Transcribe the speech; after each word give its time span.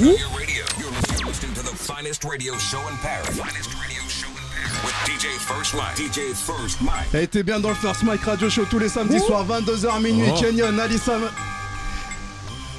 your 0.00 0.14
radio. 0.38 0.64
You're 0.78 0.90
listening, 0.90 1.18
you're 1.18 1.28
listening 1.28 1.54
to 1.54 1.62
the 1.62 1.74
finest 1.76 2.24
radio 2.24 2.56
show 2.58 2.78
in 2.88 2.96
Paris. 2.98 3.36
Finest 3.38 3.70
radio 3.74 4.02
show 4.08 4.28
in 4.28 4.44
Paris. 4.54 4.84
With 4.84 4.94
DJ 5.06 5.26
First 5.38 5.74
Mike. 5.74 5.96
DJ 5.96 6.34
First 6.34 6.80
Mike. 6.80 7.08
Elle 7.12 7.24
était 7.24 7.42
bien 7.42 7.58
dans 7.60 7.70
le 7.70 7.74
First 7.74 8.02
Mike 8.04 8.24
Radio 8.24 8.48
Show 8.48 8.64
tous 8.70 8.78
les 8.78 8.88
samedis 8.88 9.20
soirs, 9.20 9.44
22h 9.46 10.00
minuit. 10.02 10.30
Oh. 10.32 10.40
Kenyon, 10.40 10.78
Alissa. 10.78 11.18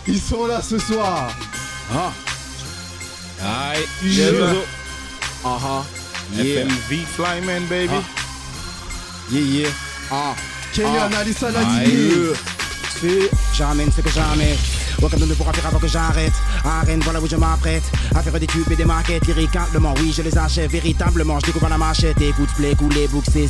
Ils 0.08 0.20
sont 0.22 0.46
là 0.48 0.62
ce 0.62 0.78
soir. 0.80 1.32
Ah. 1.94 2.12
Aïe. 3.74 3.86
Uh-huh. 5.44 5.84
Yeah. 6.34 6.66
FMV 6.66 7.06
Flyman, 7.16 7.66
baby. 7.68 7.94
Yeah, 9.32 9.42
yeah. 9.42 9.70
Ah. 10.12 10.36
Kenyon, 10.74 11.10
Ah. 11.14 11.20
Alissa. 11.20 11.50
Latini. 11.52 12.12
C'est 13.02 13.30
j'amène 13.56 13.92
ce 13.92 14.02
que 14.02 14.10
jamais. 14.10 14.58
Aucun 15.02 15.18
ne 15.18 15.34
pourra 15.34 15.54
faire 15.54 15.68
avant 15.68 15.80
que 15.80 15.88
j'arrête. 15.88 16.34
Arène, 16.66 17.02
voilà 17.04 17.22
où 17.22 17.28
je 17.28 17.36
m'apprête. 17.36 17.84
À 18.16 18.22
faire 18.22 18.40
des 18.40 18.48
tubes 18.48 18.72
et 18.72 18.76
des 18.76 18.86
maquettes. 18.86 19.26
Lyriquement, 19.28 19.94
oui, 20.00 20.14
je 20.16 20.22
les 20.22 20.38
achète 20.38 20.72
véritablement. 20.72 21.40
Je 21.40 21.48
découpe 21.48 21.64
à 21.64 21.70
la 21.70 21.78
machette. 21.78 22.22
Écoute, 22.22 22.50
play, 22.56 22.76
couler, 22.76 23.08
book, 23.08 23.24
c'est. 23.32 23.50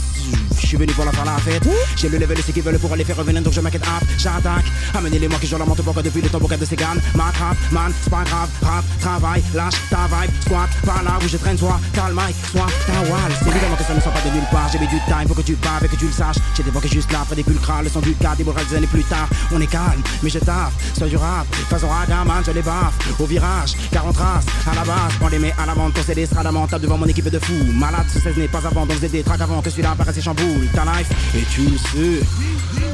Je 0.61 0.67
suis 0.67 0.77
venu 0.77 0.93
pour 0.93 1.03
faire 1.05 1.25
la 1.25 1.37
fête. 1.37 1.67
J'ai 1.95 2.09
le 2.09 2.17
level 2.17 2.37
de 2.37 2.43
ceux 2.43 2.53
qui 2.53 2.61
veulent 2.61 2.77
pour 2.77 2.93
aller 2.93 3.03
faire 3.03 3.17
revenir, 3.17 3.41
donc 3.41 3.53
je 3.53 3.61
m'inquiète. 3.61 3.85
J'attaque. 4.17 4.65
Amenez-les 4.93 5.27
moi 5.27 5.39
qui 5.39 5.47
jouent 5.47 5.57
la 5.57 5.65
monte 5.65 5.81
boca 5.81 6.01
depuis 6.01 6.21
le 6.21 6.29
tambour 6.29 6.49
de 6.49 6.65
ces 6.65 6.75
gannes. 6.75 7.01
Ma 7.15 7.31
man, 7.71 7.91
c'est 8.03 8.09
pas 8.09 8.23
grave. 8.23 8.49
Rap, 8.61 8.83
travail, 8.99 9.43
lâche 9.55 9.75
ta 9.89 10.05
vibe. 10.05 10.31
Squat, 10.41 10.69
par 10.85 11.03
là 11.03 11.17
où 11.23 11.27
je 11.27 11.37
traîne, 11.37 11.57
soit 11.57 11.79
le 11.95 12.13
mic, 12.13 12.35
soit 12.51 12.67
ta 12.85 12.99
wall. 13.09 13.31
C'est 13.39 13.49
évidemment 13.49 13.75
que 13.75 13.83
ça 13.83 13.93
ne 13.95 14.01
sort 14.01 14.13
pas 14.13 14.21
de 14.21 14.33
nulle 14.35 14.47
part. 14.51 14.69
J'ai 14.71 14.79
mis 14.79 14.87
du 14.87 14.99
time, 15.07 15.27
faut 15.27 15.33
que 15.33 15.41
tu 15.41 15.55
baves 15.55 15.85
et 15.85 15.87
que 15.87 15.95
tu 15.95 16.05
le 16.05 16.11
saches. 16.11 16.37
J'ai 16.55 16.63
des 16.63 16.71
juste 16.89 17.11
là, 17.11 17.19
après 17.21 17.35
des 17.35 17.43
pulcras. 17.43 17.81
Le 17.81 17.89
son 17.89 18.01
du 18.01 18.13
cas, 18.13 18.35
des 18.35 18.43
morales 18.43 18.65
des 18.69 18.75
années 18.75 18.87
plus 18.87 19.03
tard. 19.03 19.27
On 19.51 19.59
est 19.61 19.67
calme, 19.67 20.01
mais 20.21 20.29
je 20.29 20.39
taffe. 20.39 20.73
Sois 20.97 21.07
du 21.07 21.17
rap, 21.39 21.55
façon 21.69 21.87
ragaman, 21.87 22.43
je 22.45 22.51
les 22.51 22.61
baffe. 22.61 22.93
Au 23.19 23.25
virage, 23.25 23.75
car 23.91 24.05
on 24.05 24.13
trace. 24.13 24.45
À 24.69 24.75
la 24.75 24.83
base, 24.83 25.13
on 25.21 25.27
les 25.27 25.39
met 25.39 25.53
à 25.61 25.65
l'avant. 25.65 25.89
Pour 25.91 26.03
des 26.15 26.25
strades 26.25 26.43
lamentables 26.43 26.83
devant 26.83 26.97
mon 26.97 27.05
équipe 27.07 27.29
de 27.29 27.39
fous. 27.39 27.65
Malade, 27.73 28.05
ce 28.13 28.19
16 28.19 28.37
n'est 28.37 28.47
pas 28.47 28.65
avant. 28.65 28.85
Donc 28.85 28.99
des 28.99 29.23
tracks 29.23 29.41
avant 29.41 29.61
que 29.61 29.69
celui-là 29.69 29.91
apparaisse 29.91 30.17
et 30.17 30.21
chamboule. 30.21 30.67
Ta 30.73 30.83
life, 30.85 31.09
et 31.35 31.43
tu 31.51 31.61
le 31.61 31.77
sais. 31.77 32.25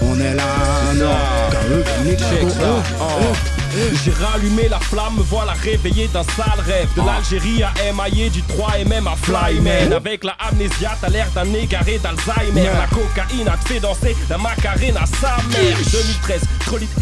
On 0.01 0.19
est 0.19 0.33
là, 0.33 0.43
oh, 1.01 1.45
Oh. 3.01 3.01
oh. 3.01 3.35
J'ai 4.03 4.11
rallumé 4.11 4.69
la 4.69 4.79
flamme, 4.79 5.15
me 5.17 5.23
voilà 5.23 5.51
réveillé 5.51 6.07
d'un 6.07 6.23
sale 6.23 6.61
rêve 6.65 6.87
De 6.95 7.01
l'Algérie 7.05 7.61
à 7.61 7.73
MIA, 7.91 8.29
du 8.29 8.41
3MM 8.41 9.05
à 9.05 9.15
Flyman 9.17 9.91
Avec 9.91 10.23
la 10.23 10.33
amnésia, 10.39 10.91
t'as 11.01 11.09
l'air 11.09 11.27
d'un 11.35 11.53
égaré 11.53 11.99
d'Alzheimer 11.99 12.63
La 12.63 12.87
cocaïne 12.87 13.49
a 13.49 13.57
te 13.57 13.67
fait 13.67 13.79
danser, 13.81 14.15
la 14.29 14.37
macarena 14.37 15.01
à 15.01 15.05
sa 15.05 15.35
mère 15.49 15.77
2013, 15.91 16.41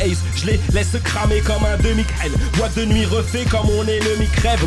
Ace, 0.02 0.18
je 0.36 0.46
les 0.46 0.60
laisse 0.74 0.96
cramer 1.04 1.40
comme 1.40 1.64
un 1.64 1.78
demi-crème. 1.78 2.34
Boîte 2.58 2.76
de 2.76 2.86
nuit 2.86 3.06
refait 3.06 3.46
comme 3.46 3.68
on 3.80 3.88
est 3.88 4.00
le 4.00 4.26
crève 4.34 4.60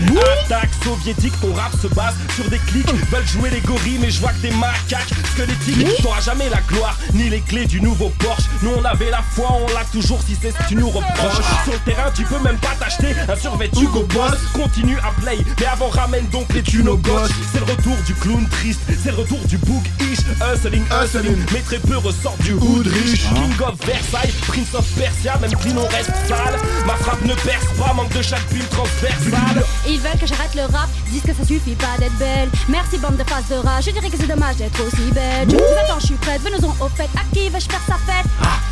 Attaque 0.44 0.70
soviétique, 0.82 1.34
ton 1.40 1.52
rap 1.52 1.72
se 1.80 1.86
base 1.88 2.14
sur 2.34 2.48
des 2.48 2.58
clics. 2.58 2.90
Veulent 3.10 3.26
jouer 3.26 3.50
les 3.50 3.60
gorilles 3.60 3.98
mais 4.00 4.10
je 4.10 4.20
vois 4.20 4.32
que 4.32 4.40
des 4.40 4.50
macaques 4.52 5.12
squelettiques 5.32 6.02
T'auras 6.02 6.20
jamais 6.20 6.48
la 6.48 6.60
gloire, 6.62 6.98
ni 7.12 7.28
les 7.28 7.40
clés 7.40 7.66
du 7.66 7.80
nouveau 7.80 8.10
Porsche. 8.18 8.44
Nous 8.62 8.70
on 8.76 8.84
avait 8.84 9.10
la 9.10 9.22
foi, 9.22 9.48
on 9.52 9.74
l'a 9.74 9.84
toujours 9.92 10.20
si 10.26 10.36
c'est 10.40 10.50
ce 10.50 10.56
que 10.56 10.68
tu 10.68 10.76
nous 10.76 10.88
reproches. 10.88 11.44
Sur 11.64 11.74
le 11.74 11.78
terrain 11.80 12.10
tu 12.14 12.24
peux 12.24 12.38
même 12.40 12.58
pas 12.58 12.74
t'acheter 12.80 13.14
un 13.28 13.36
survêt 13.36 13.70
Hugo 13.76 14.06
Boss. 14.14 14.32
Continue 14.54 14.98
à 14.98 15.12
play, 15.20 15.38
mais 15.60 15.66
avant 15.66 15.88
ramène 15.88 16.26
donc 16.28 16.46
les 16.54 16.62
thunes 16.62 16.88
au 16.88 16.96
gauche. 16.96 17.30
C'est 17.52 17.60
le 17.60 17.66
retour 17.66 17.96
du 18.06 18.14
clown 18.14 18.46
triste, 18.48 18.80
c'est 19.02 19.10
le 19.10 19.16
retour 19.16 19.40
du 19.46 19.58
book 19.58 19.84
ish. 20.00 20.20
Hustling, 20.40 20.84
hustling, 20.90 21.36
mais 21.52 21.60
très 21.60 21.78
peu 21.78 21.98
ressortent 21.98 22.42
du 22.42 22.54
hood 22.54 22.86
riche 22.86 23.24
King 23.28 23.52
of 23.66 23.74
Versailles, 23.84 24.32
Prince 24.46 24.74
of 24.74 24.85
Persia, 24.98 25.36
même 25.38 25.50
si 25.50 25.74
on 25.76 25.86
reste 25.88 26.10
sale 26.28 26.58
Ma 26.86 26.94
frappe 26.94 27.22
ne 27.24 27.34
perce 27.34 27.66
pas, 27.78 27.92
manque 27.92 28.12
de 28.12 28.22
chaque 28.22 28.44
pile 28.46 28.66
transversale 28.68 29.64
Ils 29.86 30.00
veulent 30.00 30.18
que 30.18 30.26
j'arrête 30.26 30.54
le 30.54 30.62
rap, 30.62 30.88
disent 31.10 31.22
que 31.22 31.34
ça 31.34 31.44
suffit 31.44 31.74
pas 31.74 31.98
d'être 31.98 32.16
belle. 32.18 32.48
Merci 32.68 32.98
bande 32.98 33.16
de 33.16 33.24
faces 33.24 33.48
de 33.50 33.56
rage, 33.56 33.84
je 33.86 33.90
dirais 33.90 34.10
que 34.10 34.16
c'est 34.16 34.26
dommage 34.26 34.56
d'être 34.56 34.80
aussi 34.86 35.10
belle. 35.12 35.48
Je 35.50 35.56
vous 35.56 35.62
attends, 35.84 36.00
je 36.00 36.06
suis 36.06 36.14
prête, 36.16 36.40
venons-en 36.42 36.84
au 36.84 36.88
fait. 36.88 37.08
À 37.16 37.24
qui 37.32 37.48
vais-je 37.48 37.68
faire 37.68 37.80
sa 37.86 37.94
fête? 38.10 38.26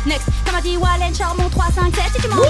Next, 0.05 0.27
comme 0.45 0.55
a 0.55 0.61
dit 0.61 0.77
Wallen, 0.77 1.13
Charmon 1.15 1.49
3, 1.49 1.65
5, 1.75 1.95
7, 1.95 2.03
si 2.15 2.21
tu 2.21 2.27
m'embêtes. 2.27 2.49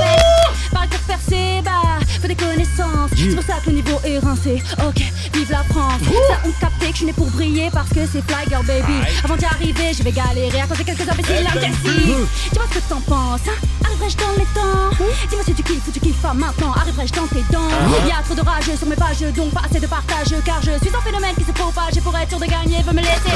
Pareil 0.72 0.90
pour 0.90 1.00
percer, 1.02 1.62
bah, 1.64 2.00
faut 2.22 2.28
des 2.28 2.36
connaissances. 2.36 3.12
C'est 3.16 3.36
pour 3.36 3.44
ça 3.44 3.60
que 3.64 3.70
le 3.70 3.78
niveau 3.78 4.00
est 4.04 4.20
rincé. 4.20 4.62
Ok, 4.88 5.02
vive 5.34 5.52
la 5.52 5.64
France. 5.64 6.02
Ça, 6.30 6.40
on 6.46 6.52
capté 6.60 6.88
que 6.88 6.92
je 6.92 6.98
suis 6.98 7.06
né 7.06 7.14
pour 7.14 7.28
briller 7.32 7.70
parce 7.72 7.90
que 7.90 8.02
c'est 8.12 8.22
Fly 8.22 8.50
Girl 8.50 8.66
Baby. 8.66 8.94
Avant 9.24 9.36
d'y 9.36 9.46
arriver, 9.46 9.94
je 9.98 10.04
vais 10.04 10.12
galérer 10.12 10.62
à 10.62 10.68
cause 10.68 10.78
de 10.80 10.84
quelques 10.84 11.08
imbéciles 11.08 11.48
indécis. 11.56 12.06
Dis-moi 12.52 12.66
ce 12.72 12.80
que 12.80 12.84
t'en 12.90 13.02
penses, 13.02 13.42
hein? 13.48 13.55
Arriverai-je 13.86 14.18
dans 14.18 14.32
les 14.38 14.46
temps 14.54 15.06
Dis-moi 15.30 15.44
si 15.46 15.54
tu 15.54 15.64
kiffes 15.64 15.88
ou 15.88 15.92
tu 15.92 16.00
kiffes 16.00 16.22
pas 16.22 16.34
maintenant. 16.34 16.74
Arriverai-je 16.74 17.14
dans 17.14 17.28
tes 17.28 17.44
dents 17.52 17.70
Y'a 18.08 18.22
trop 18.24 18.36
de 18.36 18.42
rage 18.42 18.66
sur 18.78 18.88
mes 18.88 18.96
pages, 18.96 19.20
donc 19.36 19.52
pas 19.54 19.62
assez 19.70 19.80
de 19.80 19.88
partage. 19.88 20.28
Car 20.46 20.62
je 20.62 20.72
suis 20.84 20.96
un 20.96 21.02
phénomène 21.02 21.36
qui 21.36 21.44
se 21.44 21.52
propage 21.52 21.98
et 21.98 22.02
pour 22.02 22.16
être 22.18 22.30
sûr 22.30 22.40
de 22.40 22.46
gagner, 22.46 22.82
veut 22.84 22.94
me 22.94 23.02
laisser 23.02 23.32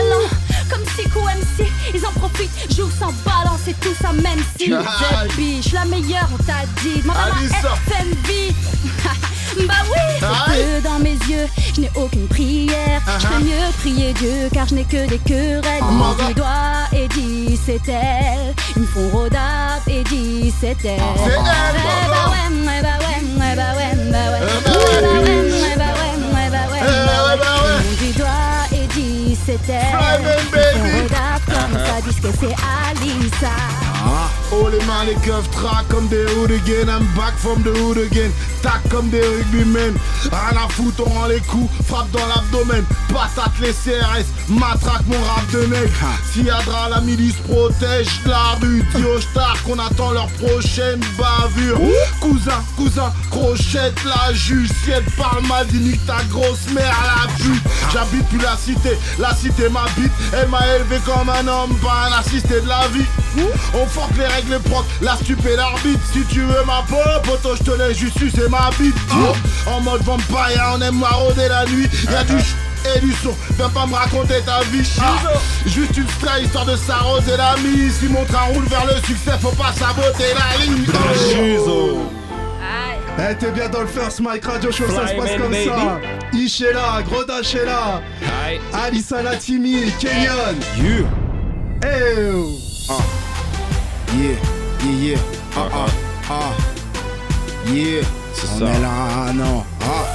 Allant, 0.00 0.28
Comme 0.70 0.84
si 0.96 1.02
MC, 1.08 1.70
ils 1.94 2.06
en 2.06 2.12
profitent, 2.12 2.74
jouent 2.76 2.90
sans 2.98 3.12
balance 3.24 3.66
et 3.68 3.74
tout 3.74 3.94
ça, 4.00 4.12
même 4.12 4.42
si 4.58 4.72
Aïe. 4.72 4.84
je 5.30 5.36
biche 5.36 5.72
la 5.72 5.84
meilleure, 5.84 6.28
on 6.32 6.42
t'a 6.42 6.64
dit. 6.82 7.00
Demande 7.02 7.16
à 7.16 7.34
ma. 7.34 7.34
FMV. 7.94 8.54
bah 9.66 9.74
oui, 9.90 10.20
que 10.54 10.82
dans 10.82 10.98
mes 10.98 11.16
yeux, 11.28 11.46
je 11.74 11.80
n'ai 11.82 11.90
aucune 11.94 12.26
prière. 12.28 13.00
Je 13.18 13.26
fais 13.26 13.38
mieux 13.40 13.72
prier 13.80 14.12
Dieu 14.14 14.48
car 14.52 14.66
je 14.68 14.74
n'ai 14.74 14.84
que 14.84 15.06
des 15.08 15.18
querelles. 15.18 15.82
Mon 15.82 16.12
du 16.26 16.34
doigt 16.34 16.88
et 16.92 17.08
dit 17.08 17.58
c'est 17.64 17.80
elle. 17.88 18.54
Ils 18.76 18.82
me 18.82 18.86
font 18.86 19.28
et 19.88 20.04
dit 20.04 20.52
c'est 20.60 20.68
elle. 20.68 20.76
C'est 20.84 21.32
elle, 21.32 21.42
bah 21.42 22.30
ouais, 22.30 22.48
bah 22.82 22.82
ouais, 22.82 22.82
bah 22.82 22.98
ouais, 23.00 23.20
eh 23.20 23.56
bah 23.56 23.72
ouais. 23.76 23.90
Eh 23.92 24.10
bah 24.10 24.22
ouais. 24.24 24.44
Bah 24.56 25.12
ouais, 25.22 25.76
bah 25.76 25.90
ouais, 25.98 26.50
bah 26.50 26.64
ouais, 26.72 26.80
bah 26.80 26.80
ouais, 26.80 26.80
ouais. 26.80 26.82
Ils 27.78 27.98
font 27.98 28.04
du 28.04 28.12
doigt 28.18 28.62
et 28.72 28.86
dit 28.94 29.38
c'est 29.46 29.68
elle. 29.68 29.82
Flyman, 29.90 30.38
Ils 30.42 30.50
baby. 30.50 30.78
font 30.78 31.02
rodave 31.02 31.44
comme 31.46 31.74
ça 31.84 31.94
disent 32.06 32.20
que 32.20 32.32
c'est 32.40 32.56
Alissa. 32.90 33.56
Oh 34.56 34.68
les 34.68 34.84
mains, 34.86 35.04
les 35.04 35.14
keufs, 35.16 35.50
track 35.50 35.88
comme 35.88 36.06
des 36.08 36.24
hooligans. 36.36 36.88
I'm 36.88 37.04
back 37.16 37.34
from 37.36 37.62
the 37.62 37.70
hood 37.70 37.98
again. 37.98 38.30
Tac 38.62 38.88
comme 38.88 39.08
des 39.10 39.20
rugbymen. 39.20 39.94
Rien 40.30 40.62
à 40.64 40.68
foutre, 40.68 41.02
on 41.06 41.10
rend 41.10 41.26
les 41.26 41.40
coups. 41.40 41.68
Frappe 41.86 42.10
dans 42.12 42.26
l'abdomen. 42.26 42.84
Patate 43.08 43.58
les 43.60 43.72
CRS. 43.72 44.26
Matraque 44.48 45.06
mon 45.06 45.20
rap 45.24 45.50
de 45.52 45.66
nègre. 45.66 45.90
Si 46.32 46.48
Adra, 46.48 46.88
la 46.88 47.00
milice 47.00 47.34
protège 47.48 48.20
la 48.26 48.56
rue. 48.60 48.84
Dio 48.94 49.20
Star 49.20 49.56
qu'on 49.64 49.78
attend 49.78 50.12
leur 50.12 50.28
prochaine 50.28 51.00
bavure. 51.18 51.80
Cousin, 52.20 52.62
cousin, 52.76 53.12
crochette 53.30 53.98
la 54.04 54.32
juge. 54.32 54.70
Si 54.84 54.90
elle 54.90 55.04
parle 55.16 55.44
mal, 55.46 55.66
dis 55.66 55.98
ta 56.06 56.22
grosse 56.30 56.70
mère 56.72 56.94
la 57.02 57.32
pute. 57.42 57.62
J'habite 57.92 58.28
plus 58.28 58.38
la 58.38 58.56
cité. 58.56 58.96
La 59.18 59.34
cité 59.34 59.68
m'habite. 59.68 60.12
Elle 60.32 60.48
m'a 60.48 60.64
élevé 60.76 60.98
comme 61.04 61.28
un 61.28 61.46
homme, 61.48 61.74
pas 61.78 62.08
un 62.08 62.20
assisté 62.20 62.60
de 62.60 62.68
la 62.68 62.86
vie. 62.88 63.06
On 63.74 63.86
forque 63.86 64.16
les 64.16 64.26
règles 64.26 64.58
propres, 64.60 64.86
la 65.00 65.16
stup 65.16 65.44
et 65.46 65.56
l'arbitre. 65.56 66.00
Si 66.12 66.22
tu 66.24 66.40
veux 66.40 66.64
ma 66.66 66.82
peau, 66.88 66.96
poto, 67.24 67.56
je 67.56 67.62
te 67.62 67.70
laisse 67.76 67.98
juste 67.98 68.18
sucer 68.18 68.48
ma 68.48 68.70
bite. 68.78 68.94
En 69.66 69.80
mode 69.80 70.02
vampire, 70.02 70.72
on 70.74 70.80
aime 70.80 70.98
marauder 70.98 71.48
la 71.48 71.64
nuit. 71.66 71.88
Y'a 72.10 72.24
du 72.24 72.38
ch 72.38 72.54
et 72.96 73.00
du 73.00 73.12
son, 73.14 73.34
viens 73.56 73.70
pas 73.70 73.86
me 73.86 73.94
raconter 73.94 74.42
ta 74.44 74.60
vie. 74.70 74.86
Ah, 75.00 75.14
juste 75.66 75.96
une 75.96 76.08
stray 76.08 76.44
histoire 76.44 76.66
de 76.66 76.76
s'arroser 76.76 77.36
la 77.36 77.56
mise. 77.56 77.94
Si 77.98 78.08
mon 78.08 78.24
train 78.24 78.52
roule 78.52 78.66
vers 78.66 78.84
le 78.86 78.96
succès, 79.06 79.32
faut 79.40 79.48
pas 79.52 79.72
saboter 79.72 80.34
la 80.34 80.64
ligne. 80.64 80.84
Eh, 83.16 83.34
t'es 83.36 83.50
bien 83.52 83.68
dans 83.68 83.80
le 83.82 83.86
First 83.86 84.20
Mike 84.20 84.44
Radio 84.44 84.70
Show, 84.72 84.84
ça 84.90 85.06
se 85.06 85.14
passe 85.14 85.30
comme 85.40 85.52
baby. 85.52 85.66
ça. 85.66 86.00
Ish 86.36 86.60
est 86.62 86.72
là, 86.72 87.00
Grodash 87.02 87.54
est 87.54 87.64
là. 87.64 88.02
Aïe. 88.44 88.60
Alissa 88.72 89.22
Latimi, 89.22 89.92
Kenyon. 90.00 90.56
You. 90.76 91.06
Eh, 91.84 92.32
oh. 92.90 92.94
Yeah, 94.16 94.38
yeah, 94.84 95.10
yeah. 95.10 95.18
Ah, 95.56 95.68
ah, 95.72 95.90
ah. 96.30 96.54
Yeah. 97.66 98.02
On 98.52 98.66
est 98.66 98.80
là, 98.80 99.32
non. 99.32 99.64
Ah. 99.80 100.06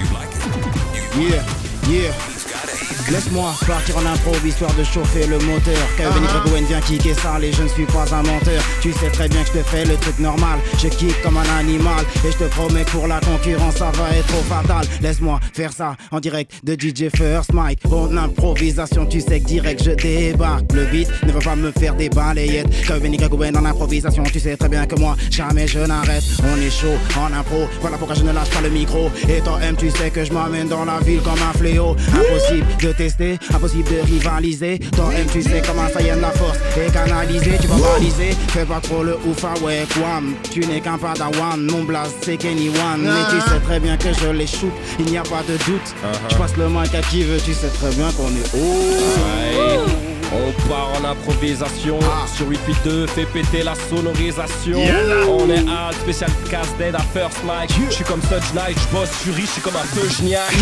You 0.00 0.06
like 0.12 0.34
it? 0.34 1.16
You 1.16 1.28
Yeah, 1.28 1.42
yeah. 1.88 2.39
Laisse-moi 3.10 3.52
partir 3.66 3.96
en 3.96 4.06
impro 4.06 4.32
histoire 4.46 4.72
de 4.74 4.84
chauffer 4.84 5.26
le 5.26 5.38
moteur. 5.40 5.76
Kevin 5.96 6.22
Gregouen 6.22 6.64
vient 6.68 6.80
kicker 6.80 7.14
ça 7.14 7.40
et 7.42 7.52
je 7.52 7.62
ne 7.64 7.68
suis 7.68 7.84
pas 7.86 8.06
un 8.14 8.22
menteur. 8.22 8.62
Tu 8.80 8.92
sais 8.92 9.10
très 9.10 9.28
bien 9.28 9.42
que 9.42 9.48
je 9.48 9.52
te 9.58 9.62
fais 9.64 9.84
le 9.84 9.96
truc 9.96 10.18
normal. 10.20 10.60
Je 10.78 10.86
kick 10.86 11.20
comme 11.22 11.36
un 11.36 11.58
animal 11.58 12.04
et 12.24 12.30
je 12.30 12.36
te 12.36 12.44
promets 12.44 12.84
pour 12.84 13.08
la 13.08 13.18
concurrence 13.18 13.76
ça 13.76 13.90
va 13.90 14.16
être 14.16 14.26
trop 14.28 14.42
fatal. 14.42 14.86
Laisse-moi 15.00 15.40
faire 15.52 15.72
ça 15.72 15.96
en 16.12 16.20
direct 16.20 16.52
de 16.62 16.74
DJ 16.74 17.08
First 17.12 17.52
Mike. 17.52 17.80
En 17.90 18.16
improvisation, 18.16 19.06
tu 19.06 19.20
sais 19.20 19.40
que 19.40 19.46
direct 19.46 19.82
je 19.82 19.90
débarque. 19.90 20.72
Le 20.72 20.84
beat 20.86 21.08
ne 21.26 21.32
va 21.32 21.40
pas 21.40 21.56
me 21.56 21.72
faire 21.72 21.96
des 21.96 22.10
balayettes. 22.10 22.70
Kevin 22.86 23.16
Gregouen 23.16 23.56
en 23.56 23.64
improvisation, 23.64 24.22
tu 24.22 24.38
sais 24.38 24.56
très 24.56 24.68
bien 24.68 24.86
que 24.86 24.94
moi 24.94 25.16
jamais 25.30 25.66
je 25.66 25.80
n'arrête. 25.80 26.22
On 26.44 26.60
est 26.60 26.70
chaud 26.70 26.96
en 27.18 27.32
impro, 27.36 27.68
voilà 27.80 27.96
pourquoi 27.96 28.14
je 28.14 28.22
ne 28.22 28.32
lâche 28.32 28.50
pas 28.50 28.60
le 28.60 28.70
micro. 28.70 29.10
Et 29.28 29.40
toi 29.40 29.58
M, 29.62 29.74
tu 29.76 29.90
sais 29.90 30.10
que 30.10 30.24
je 30.24 30.32
m'amène 30.32 30.68
dans 30.68 30.84
la 30.84 31.00
ville 31.00 31.22
comme 31.22 31.42
un 31.42 31.58
fléau. 31.58 31.96
Impossible 32.14 32.66
de 32.80 32.92
impossible 33.54 33.88
de 33.90 34.00
rivaliser. 34.04 34.78
Ton 34.96 35.10
M, 35.10 35.26
tu 35.32 35.42
sais 35.42 35.62
comment 35.66 35.88
ça 35.88 36.02
y 36.02 36.08
est 36.08 36.16
de 36.16 36.20
la 36.20 36.30
force 36.30 36.58
et 36.76 36.90
canaliser, 36.90 37.58
tu 37.60 37.66
vas 37.68 37.76
baliser. 37.76 38.36
Fais 38.48 38.64
pas 38.64 38.80
trop 38.80 39.02
le 39.02 39.16
ouf, 39.26 39.44
ah 39.44 39.54
ouais. 39.64 39.86
Tu 40.50 40.60
n'es 40.60 40.80
qu'un 40.80 40.98
padawan, 40.98 41.60
mon 41.70 41.84
blast 41.84 42.16
c'est 42.22 42.36
Kenny 42.36 42.68
One. 42.68 43.02
Mais 43.02 43.24
tu 43.30 43.40
sais 43.40 43.60
très 43.60 43.80
bien 43.80 43.96
que 43.96 44.12
je 44.12 44.28
les 44.28 44.46
shoot, 44.46 44.72
il 44.98 45.06
n'y 45.06 45.18
a 45.18 45.22
pas 45.22 45.42
de 45.48 45.56
doute. 45.64 45.94
Je 46.30 46.36
passe 46.36 46.56
le 46.56 46.68
mic 46.68 46.94
à 46.94 47.00
qui 47.02 47.22
veut, 47.22 47.40
tu 47.44 47.54
sais 47.54 47.68
très 47.68 47.90
bien 47.90 48.10
qu'on 48.12 48.28
est 48.28 48.54
haut. 48.54 49.80
On 50.32 50.68
part 50.68 50.92
en 51.00 51.04
improvisation 51.04 51.98
sur 52.36 52.48
882, 52.48 53.06
fait 53.08 53.24
péter 53.24 53.64
la 53.64 53.74
sonorisation. 53.74 54.78
On 55.28 55.48
est 55.50 55.68
à 55.68 55.90
spécial 55.92 56.30
casse 56.48 56.68
dead 56.78 56.94
à 56.94 57.00
First 57.12 57.38
Mike. 57.44 57.72
Je 57.88 57.94
suis 57.94 58.04
comme 58.04 58.22
Such 58.22 58.54
Night, 58.54 58.78
je 58.78 58.96
bosse, 58.96 59.10
je 59.18 59.22
suis 59.22 59.32
riche, 59.32 59.46
je 59.46 59.52
suis 59.52 59.62
comme 59.62 59.76
un 59.76 59.86
peu 59.94 60.08
geniac. 60.08 60.52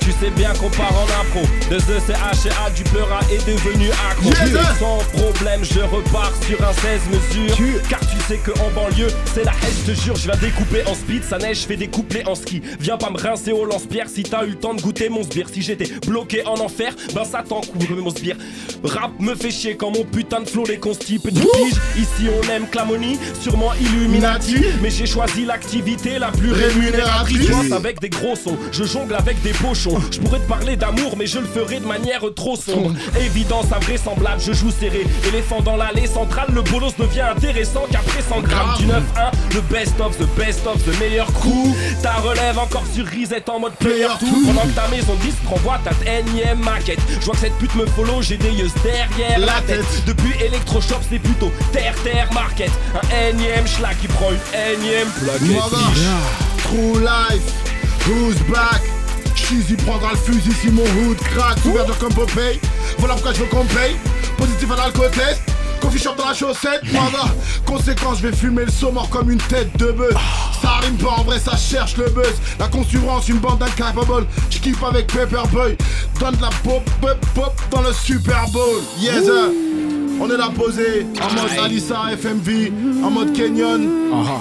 Tu 0.00 0.12
sais 0.12 0.30
bien 0.30 0.52
qu'on 0.54 0.70
part 0.70 0.92
en 0.94 1.04
impro. 1.20 1.42
De 1.70 1.76
The 1.76 2.00
CH 2.06 2.46
et 2.46 2.66
A 2.66 2.70
du 2.70 2.82
pleura 2.84 3.20
est 3.30 3.46
devenu 3.46 3.88
accro. 4.10 4.30
Sans 4.78 4.98
problème, 5.18 5.60
je 5.62 5.80
repars 5.80 6.32
sur 6.46 6.58
un 6.66 6.72
16 6.72 7.00
mesures. 7.10 7.82
Car 7.88 8.00
tu 8.00 8.16
sais 8.26 8.38
que 8.38 8.50
en 8.52 8.70
banlieue, 8.70 9.08
c'est 9.34 9.44
la 9.44 9.52
haine, 9.52 9.74
je 9.86 9.92
te 9.92 10.00
jure, 10.00 10.16
je 10.16 10.30
vais 10.30 10.36
découper 10.38 10.82
en 10.86 10.94
speed. 10.94 11.22
Ça 11.24 11.38
neige, 11.38 11.60
je 11.62 11.66
fais 11.66 11.76
des 11.76 11.88
couplets 11.88 12.26
en 12.26 12.34
ski. 12.34 12.62
Viens 12.80 12.96
pas 12.96 13.10
me 13.10 13.18
rincer 13.18 13.52
au 13.52 13.64
lance-pierre 13.64 14.08
si 14.08 14.22
t'as 14.22 14.44
eu 14.44 14.50
le 14.50 14.56
temps 14.56 14.74
de 14.74 14.80
goûter 14.80 15.08
mon 15.08 15.22
sbire. 15.22 15.48
Si 15.52 15.62
j'étais 15.62 15.90
bloqué 16.06 16.46
en 16.46 16.54
enfer, 16.54 16.94
ben 17.14 17.24
ça 17.24 17.44
t'en 17.46 17.60
couvre 17.60 17.96
mon 17.96 18.10
sbire. 18.10 18.36
Rap 18.82 19.12
me 19.18 19.34
fait 19.34 19.50
chier 19.50 19.76
quand 19.76 19.90
mon 19.90 20.04
putain 20.04 20.40
de 20.40 20.48
flow 20.48 20.64
les 20.66 20.78
constipe. 20.78 21.30
Du 21.30 21.40
pige, 21.40 21.74
ici 21.96 22.28
on 22.28 22.50
aime 22.50 22.66
Clamonie, 22.68 23.18
sûrement 23.40 23.72
Illuminati. 23.80 24.56
Mais 24.82 24.90
j'ai 24.90 25.06
choisi 25.06 25.44
l'activité 25.44 26.18
la 26.18 26.30
plus 26.30 26.52
rémunératrice. 26.52 27.72
Avec 27.72 28.00
des 28.00 28.08
gros 28.08 28.36
sons, 28.36 28.56
je 28.72 28.84
jongle 28.84 29.14
avec 29.14 29.40
des 29.42 29.52
pochons. 29.52 29.89
Je 30.10 30.18
pourrais 30.20 30.38
te 30.38 30.48
parler 30.48 30.76
d'amour, 30.76 31.14
mais 31.16 31.26
je 31.26 31.38
le 31.38 31.46
ferai 31.46 31.80
de 31.80 31.86
manière 31.86 32.22
trop 32.34 32.56
sombre. 32.56 32.92
Évidence 33.18 33.66
invraisemblable, 33.72 34.40
je 34.40 34.52
joue 34.52 34.70
serré. 34.70 35.06
Éléphant 35.26 35.60
dans 35.60 35.76
l'allée 35.76 36.06
centrale, 36.06 36.48
le 36.52 36.62
bolos 36.62 36.92
devient 36.98 37.22
intéressant 37.36 37.82
qu'après 37.90 38.22
100 38.22 38.40
grammes 38.40 38.76
du 38.78 38.86
9-1. 38.86 38.94
Le 39.54 39.60
best 39.62 40.00
of 40.00 40.16
the 40.18 40.26
best 40.36 40.66
of 40.66 40.82
the 40.84 40.98
meilleur 41.00 41.32
coup. 41.32 41.74
Ta 42.02 42.14
relève 42.14 42.58
encore 42.58 42.84
sur 42.94 43.04
reset 43.06 43.48
en 43.48 43.60
mode 43.60 43.74
player 43.74 44.08
tout. 44.18 44.46
Pendant 44.46 44.62
que 44.62 44.74
ta 44.74 44.88
maison 44.88 45.14
disque 45.22 45.38
renvoie 45.48 45.78
ta 45.84 45.92
énième 46.10 46.60
maquette. 46.60 47.00
Je 47.20 47.24
vois 47.24 47.34
que 47.34 47.40
cette 47.40 47.58
pute 47.58 47.74
me 47.74 47.86
follow, 47.86 48.22
j'ai 48.22 48.36
des 48.36 48.50
yeux 48.50 48.70
derrière 48.82 49.38
la 49.38 49.60
tête. 49.66 49.84
Depuis 50.06 50.32
Electroshop, 50.42 51.00
c'est 51.08 51.18
plutôt 51.18 51.50
terre-terre 51.72 52.32
market. 52.32 52.70
Un 52.94 53.30
énième 53.30 53.66
schlag 53.66 53.96
qui 54.00 54.08
prend 54.08 54.30
une 54.30 54.80
énième 54.80 55.08
plaquette. 55.08 55.78
True 56.64 57.00
life, 57.00 57.42
who's 58.06 58.36
back? 58.48 58.80
Cheesy 59.50 59.74
prendra 59.74 60.12
le 60.12 60.16
fusil 60.16 60.52
si 60.52 60.70
mon 60.70 60.84
hood 60.84 61.18
crack. 61.18 61.58
Ouvert 61.64 61.98
comme 61.98 62.14
Popeye, 62.14 62.60
voilà 62.98 63.14
pourquoi 63.14 63.32
je 63.32 63.40
veux 63.40 63.46
qu'on 63.46 63.64
paye. 63.64 63.96
Positif 64.38 64.70
à 64.70 64.76
l'alcotest. 64.76 65.42
Coffee 65.80 65.98
shop 65.98 66.14
dans 66.16 66.28
la 66.28 66.34
chaussette, 66.34 66.82
mother 66.92 67.34
Conséquence, 67.64 68.18
je 68.18 68.28
vais 68.28 68.36
fumer 68.36 68.66
le 68.66 68.70
saumon 68.70 69.06
comme 69.10 69.28
une 69.30 69.38
tête 69.38 69.76
de 69.76 69.90
bœuf. 69.90 70.14
Ça 70.62 70.78
rime 70.82 70.96
pas, 70.98 71.16
en 71.18 71.24
vrai 71.24 71.40
ça 71.40 71.56
cherche 71.56 71.96
le 71.96 72.08
buzz. 72.10 72.34
La 72.60 72.68
concurrence, 72.68 73.28
une 73.28 73.38
bande 73.38 73.60
incapable. 73.60 74.26
Je 74.50 74.58
kiffe 74.58 74.84
avec 74.84 75.08
Pepperboy. 75.08 75.76
Donne 76.20 76.36
de 76.36 76.42
la 76.42 76.50
pop, 76.62 76.88
pop, 77.00 77.18
pop 77.34 77.60
dans 77.72 77.82
le 77.82 77.92
Super 77.92 78.46
Bowl. 78.52 78.80
Yes 79.00 79.24
sir. 79.24 79.50
on 80.20 80.30
est 80.30 80.36
là 80.36 80.50
posé. 80.54 81.06
En 81.20 81.32
mode 81.34 81.58
Alissa 81.64 82.02
FMV, 82.12 82.70
en 83.02 83.10
mode 83.10 83.32
Kenyon, 83.32 83.80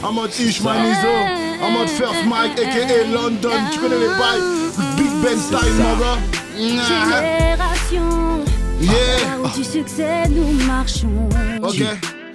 en 0.03 0.11
mode 0.11 0.31
Ishmael 0.39 0.81
Nizo, 0.83 1.63
en 1.63 1.71
mode 1.71 1.87
First 1.89 2.25
Mike 2.27 2.59
aka 2.59 3.03
London, 3.11 3.49
tu 3.71 3.79
connais 3.79 3.97
les 3.97 4.07
bails, 4.07 4.68
Big 4.97 5.11
Ben 5.21 5.37
style 5.37 5.73
mother. 5.77 6.17
Génération. 6.57 8.43
Yeah. 8.81 8.91
Là 8.91 9.39
où 9.43 9.57
du 9.57 9.63
succès 9.63 10.27
nous 10.29 10.51
marchons. 10.65 11.29
Ok, 11.61 11.83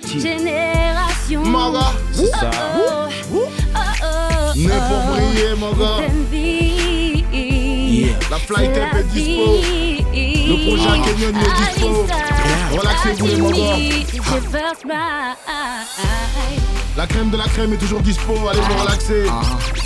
Génération. 0.06 1.43
mother, 1.44 1.94
C'est 2.12 2.26
ça. 2.26 2.50
Oh, 2.79 3.08
oh, 3.35 3.38
oh, 3.75 4.56
né 4.56 4.69
pour 4.69 5.14
briller 5.14 5.55
mon 5.58 5.73
gars. 5.73 6.00
Yeah. 6.32 6.53
La 8.30 8.38
flight 8.38 8.72
tape 8.72 8.96
est 8.96 9.04
dispo. 9.04 9.60
Le 10.12 10.66
projet 10.66 11.00
Kenyon 11.04 11.32
est 11.40 11.54
dispo. 11.58 12.06
Relaxez-vous 12.72 13.26
les 13.26 13.36
mogos. 13.36 13.54
La 16.96 17.06
crème 17.06 17.30
de 17.30 17.36
la 17.36 17.44
crème 17.44 17.72
est 17.72 17.78
toujours 17.78 18.00
dispo, 18.00 18.34
allez 18.48 18.60
vous 18.60 18.82
relaxer. 18.82 19.24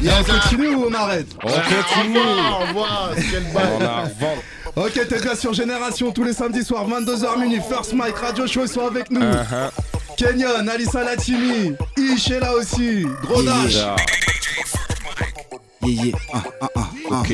Yes, 0.03 0.13
On 0.29 0.33
hein. 0.33 0.41
continue 0.41 0.75
ou 0.75 0.85
on 0.89 0.95
arrête 0.95 1.27
On 1.43 1.49
continue. 1.49 2.19
Au 2.19 2.67
revoir, 2.67 3.11
quel 3.17 3.43
On 3.51 3.55
bail. 3.55 4.39
Ok, 4.77 5.09
t'es 5.09 5.21
bien 5.21 5.35
sur 5.35 5.55
Génération 5.55 6.13
tous 6.13 6.23
les 6.25 6.35
samedis 6.35 6.65
soirs, 6.65 6.87
22h 6.89 7.41
minuit. 7.41 7.61
First 7.69 7.95
Mike 7.95 8.19
Radio 8.19 8.47
Show, 8.47 8.63
ils 8.65 8.69
sont 8.69 8.87
avec 8.87 9.11
nous. 9.11 9.21
Uh-huh. 9.21 9.71
Kenyon, 10.17 10.69
Alissa 10.69 11.03
Latimi, 11.03 11.75
Ish 11.97 12.31
est 12.31 12.41
là 12.41 12.53
aussi. 12.55 13.07
Gros 13.23 13.43
dash. 13.43 13.75
Yeah, 15.83 16.05
yeah. 16.05 16.13
Ah, 16.35 16.43
ah, 16.61 16.69
ah, 16.77 16.81
ah. 17.11 17.21
Ok. 17.21 17.33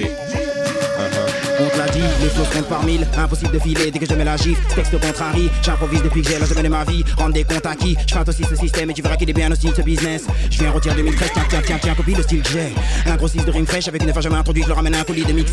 Les 2.24 2.30
flots 2.30 2.44
comptent 2.52 2.68
par 2.68 2.82
mille, 2.84 3.06
impossible 3.18 3.52
de 3.52 3.58
filer 3.58 3.90
dès 3.90 3.98
que 3.98 4.06
je 4.06 4.14
mets 4.14 4.24
la 4.24 4.36
gifle. 4.36 4.62
Texte 4.74 4.98
contrarie, 4.98 5.50
j'improvise 5.62 6.02
depuis 6.02 6.22
que 6.22 6.28
j'ai 6.28 6.38
la 6.38 6.62
de 6.62 6.68
ma 6.68 6.84
vie. 6.84 7.04
Rendre 7.18 7.34
des 7.34 7.44
comptes 7.44 7.66
à 7.66 7.74
qui 7.74 7.96
Je 8.06 8.14
feinte 8.14 8.28
aussi 8.28 8.44
ce 8.44 8.56
système 8.56 8.90
et 8.90 8.94
tu 8.94 9.02
verras 9.02 9.16
qu'il 9.16 9.28
est 9.28 9.34
bien 9.34 9.50
aussi 9.52 9.68
ce 9.76 9.82
business. 9.82 10.24
Je 10.50 10.58
viens 10.58 10.70
retirer 10.70 10.94
2013, 10.94 11.30
tiens, 11.34 11.42
tiens, 11.48 11.60
tiens, 11.64 11.78
tiens, 11.82 11.94
copie 11.94 12.14
le 12.14 12.22
style 12.22 12.42
que 12.42 12.48
j'ai. 12.48 13.10
Un 13.10 13.16
gros 13.16 13.28
6 13.28 13.44
de 13.44 13.50
rime 13.50 13.66
fraîche 13.66 13.88
avec 13.88 14.02
une 14.02 14.12
fois 14.12 14.22
jamais 14.22 14.36
introduit, 14.36 14.62
je 14.62 14.68
leur 14.68 14.78
ramène 14.78 14.94
un 14.94 15.04
colis 15.04 15.24
de 15.24 15.32
mix. 15.32 15.52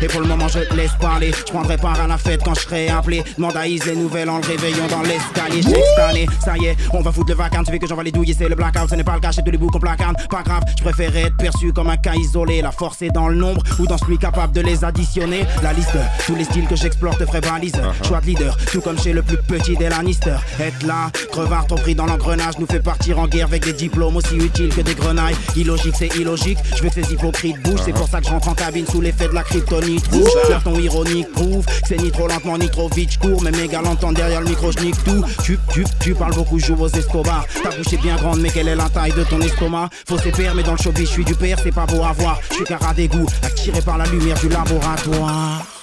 Et 0.00 0.06
pour 0.06 0.20
le 0.20 0.26
moment, 0.26 0.48
je 0.48 0.60
laisse 0.74 0.92
parler. 1.00 1.32
Je 1.36 1.52
prendrai 1.52 1.76
part 1.76 2.00
à 2.00 2.06
la 2.06 2.16
fête 2.16 2.42
quand 2.42 2.54
je 2.54 2.60
serai 2.60 2.88
appelé. 2.88 3.22
Is 3.66 3.80
les 3.84 3.96
nouvelles 3.96 4.30
en 4.30 4.38
le 4.38 4.46
réveillon 4.46 4.86
dans 4.88 5.02
l'escalier. 5.02 5.62
Année, 6.08 6.26
ça 6.42 6.56
y 6.56 6.66
est, 6.66 6.76
on 6.92 7.00
va 7.00 7.10
foutre 7.12 7.30
le 7.30 7.34
vacarme. 7.34 7.64
Tu 7.64 7.72
veux 7.72 7.78
que 7.78 7.86
j'envoie 7.86 8.04
les 8.04 8.12
douilles, 8.12 8.34
c'est 8.36 8.48
le 8.48 8.54
blackout. 8.54 8.88
Ce 8.88 8.94
n'est 8.94 9.04
pas 9.04 9.14
le 9.14 9.20
cas, 9.20 9.32
j'ai 9.32 9.42
tous 9.42 9.50
les 9.50 9.58
bouts 9.58 9.70
qu'on 9.70 9.80
placarde. 9.80 10.16
Pas 10.30 10.42
grave, 10.42 10.62
je 10.78 10.82
préfère 10.82 11.14
être 11.16 11.36
perçu 11.36 11.72
comme 11.72 11.90
un 11.90 11.96
cas 11.96 12.14
isolé. 12.14 12.62
La 12.62 12.70
force 12.70 13.02
est 13.02 13.10
dans 13.10 13.28
le 13.28 13.34
nombre 13.34 13.62
ou 13.78 13.86
dans 13.86 13.98
celui 13.98 14.18
capable 14.18 14.54
de 14.54 14.60
les 14.60 14.84
additionner. 14.84 15.44
La 15.62 15.72
liste, 15.72 15.96
tous 16.26 16.34
les 16.34 16.44
styles 16.44 16.66
que 16.66 16.76
j'explore 16.76 17.16
te 17.16 17.26
ferait 17.26 17.40
balise. 17.40 17.72
Choix 18.06 18.20
de 18.20 18.26
leader, 18.26 18.56
tout 18.72 18.80
comme 18.80 18.98
chez 18.98 19.12
le 19.12 19.22
plus 19.22 19.38
petit 19.38 19.76
des 19.76 19.88
Lannister. 19.88 20.36
Être 20.60 20.86
là, 20.86 21.10
crevard 21.30 21.66
trop 21.66 21.76
pris 21.76 21.94
dans 21.94 22.06
l'engrenage, 22.06 22.58
nous 22.58 22.66
fait 22.66 22.80
partir 22.80 23.18
en 23.18 23.26
guerre 23.26 23.46
avec 23.46 23.64
des 23.64 23.72
diplômes 23.72 24.16
aussi 24.16 24.36
utiles 24.36 24.74
que 24.74 24.80
des 24.80 24.94
grenailles. 24.94 25.36
Illogique, 25.56 25.94
c'est 25.98 26.14
illogique. 26.16 26.58
Je 26.76 26.82
veux 26.82 26.88
que 26.88 27.02
ces 27.02 27.12
hypocrites 27.12 27.60
bougent, 27.62 27.82
c'est 27.84 27.92
pour 27.92 28.08
ça 28.08 28.20
que 28.20 28.26
je 28.26 28.30
rentre 28.30 28.48
en 28.48 28.54
cabine 28.54 28.86
sous 28.86 29.00
l'effet 29.00 29.28
de 29.28 29.34
la 29.34 29.42
kryptonite 29.42 30.06
rouge. 30.08 30.30
Leur 30.48 30.62
ton 30.62 30.78
ironique 30.78 31.32
prouve 31.32 31.64
c'est 31.86 32.00
ni 32.00 32.10
trop 32.10 32.26
lentement 32.26 32.58
ni 32.58 32.68
trop 32.68 32.88
vite. 32.88 33.12
Je 33.12 33.18
cours, 33.18 33.42
mais 33.42 33.50
mes 33.50 33.68
gars 33.68 33.82
l'entendent 33.82 34.16
derrière 34.16 34.40
le 34.40 34.48
micro, 34.48 34.72
je 34.72 34.78
nique 34.80 35.02
tout. 35.04 35.24
Tu, 35.42 35.58
tu, 35.72 35.84
tu 36.00 36.14
parles 36.14 36.34
beaucoup, 36.34 36.58
joue 36.58 36.76
aux 36.78 36.88
Escobar. 36.88 37.44
Ta 37.62 37.70
bouche 37.70 37.92
est 37.92 38.02
bien 38.02 38.16
grande, 38.16 38.40
mais 38.40 38.50
quelle 38.50 38.68
est 38.68 38.74
la 38.74 38.88
taille 38.88 39.12
de 39.12 39.24
ton 39.24 39.40
estomac? 39.40 39.88
Faut 40.08 40.18
ses 40.18 40.32
pères, 40.32 40.54
mais 40.54 40.62
dans 40.62 40.72
le 40.72 40.78
showbiz, 40.78 41.06
je 41.06 41.12
suis 41.12 41.24
du 41.24 41.34
père, 41.34 41.58
c'est 41.62 41.74
pas 41.74 41.86
beau 41.86 42.02
à 42.02 42.12
voir. 42.12 42.40
Je 42.50 42.56
suis 42.56 42.64
cara 42.64 42.92
d'égout, 42.94 43.26
attiré 43.42 43.80
par 43.80 43.98
la 43.98 44.06
lumière 44.06 44.38
du 44.38 44.48
laboratoire. 44.48 45.75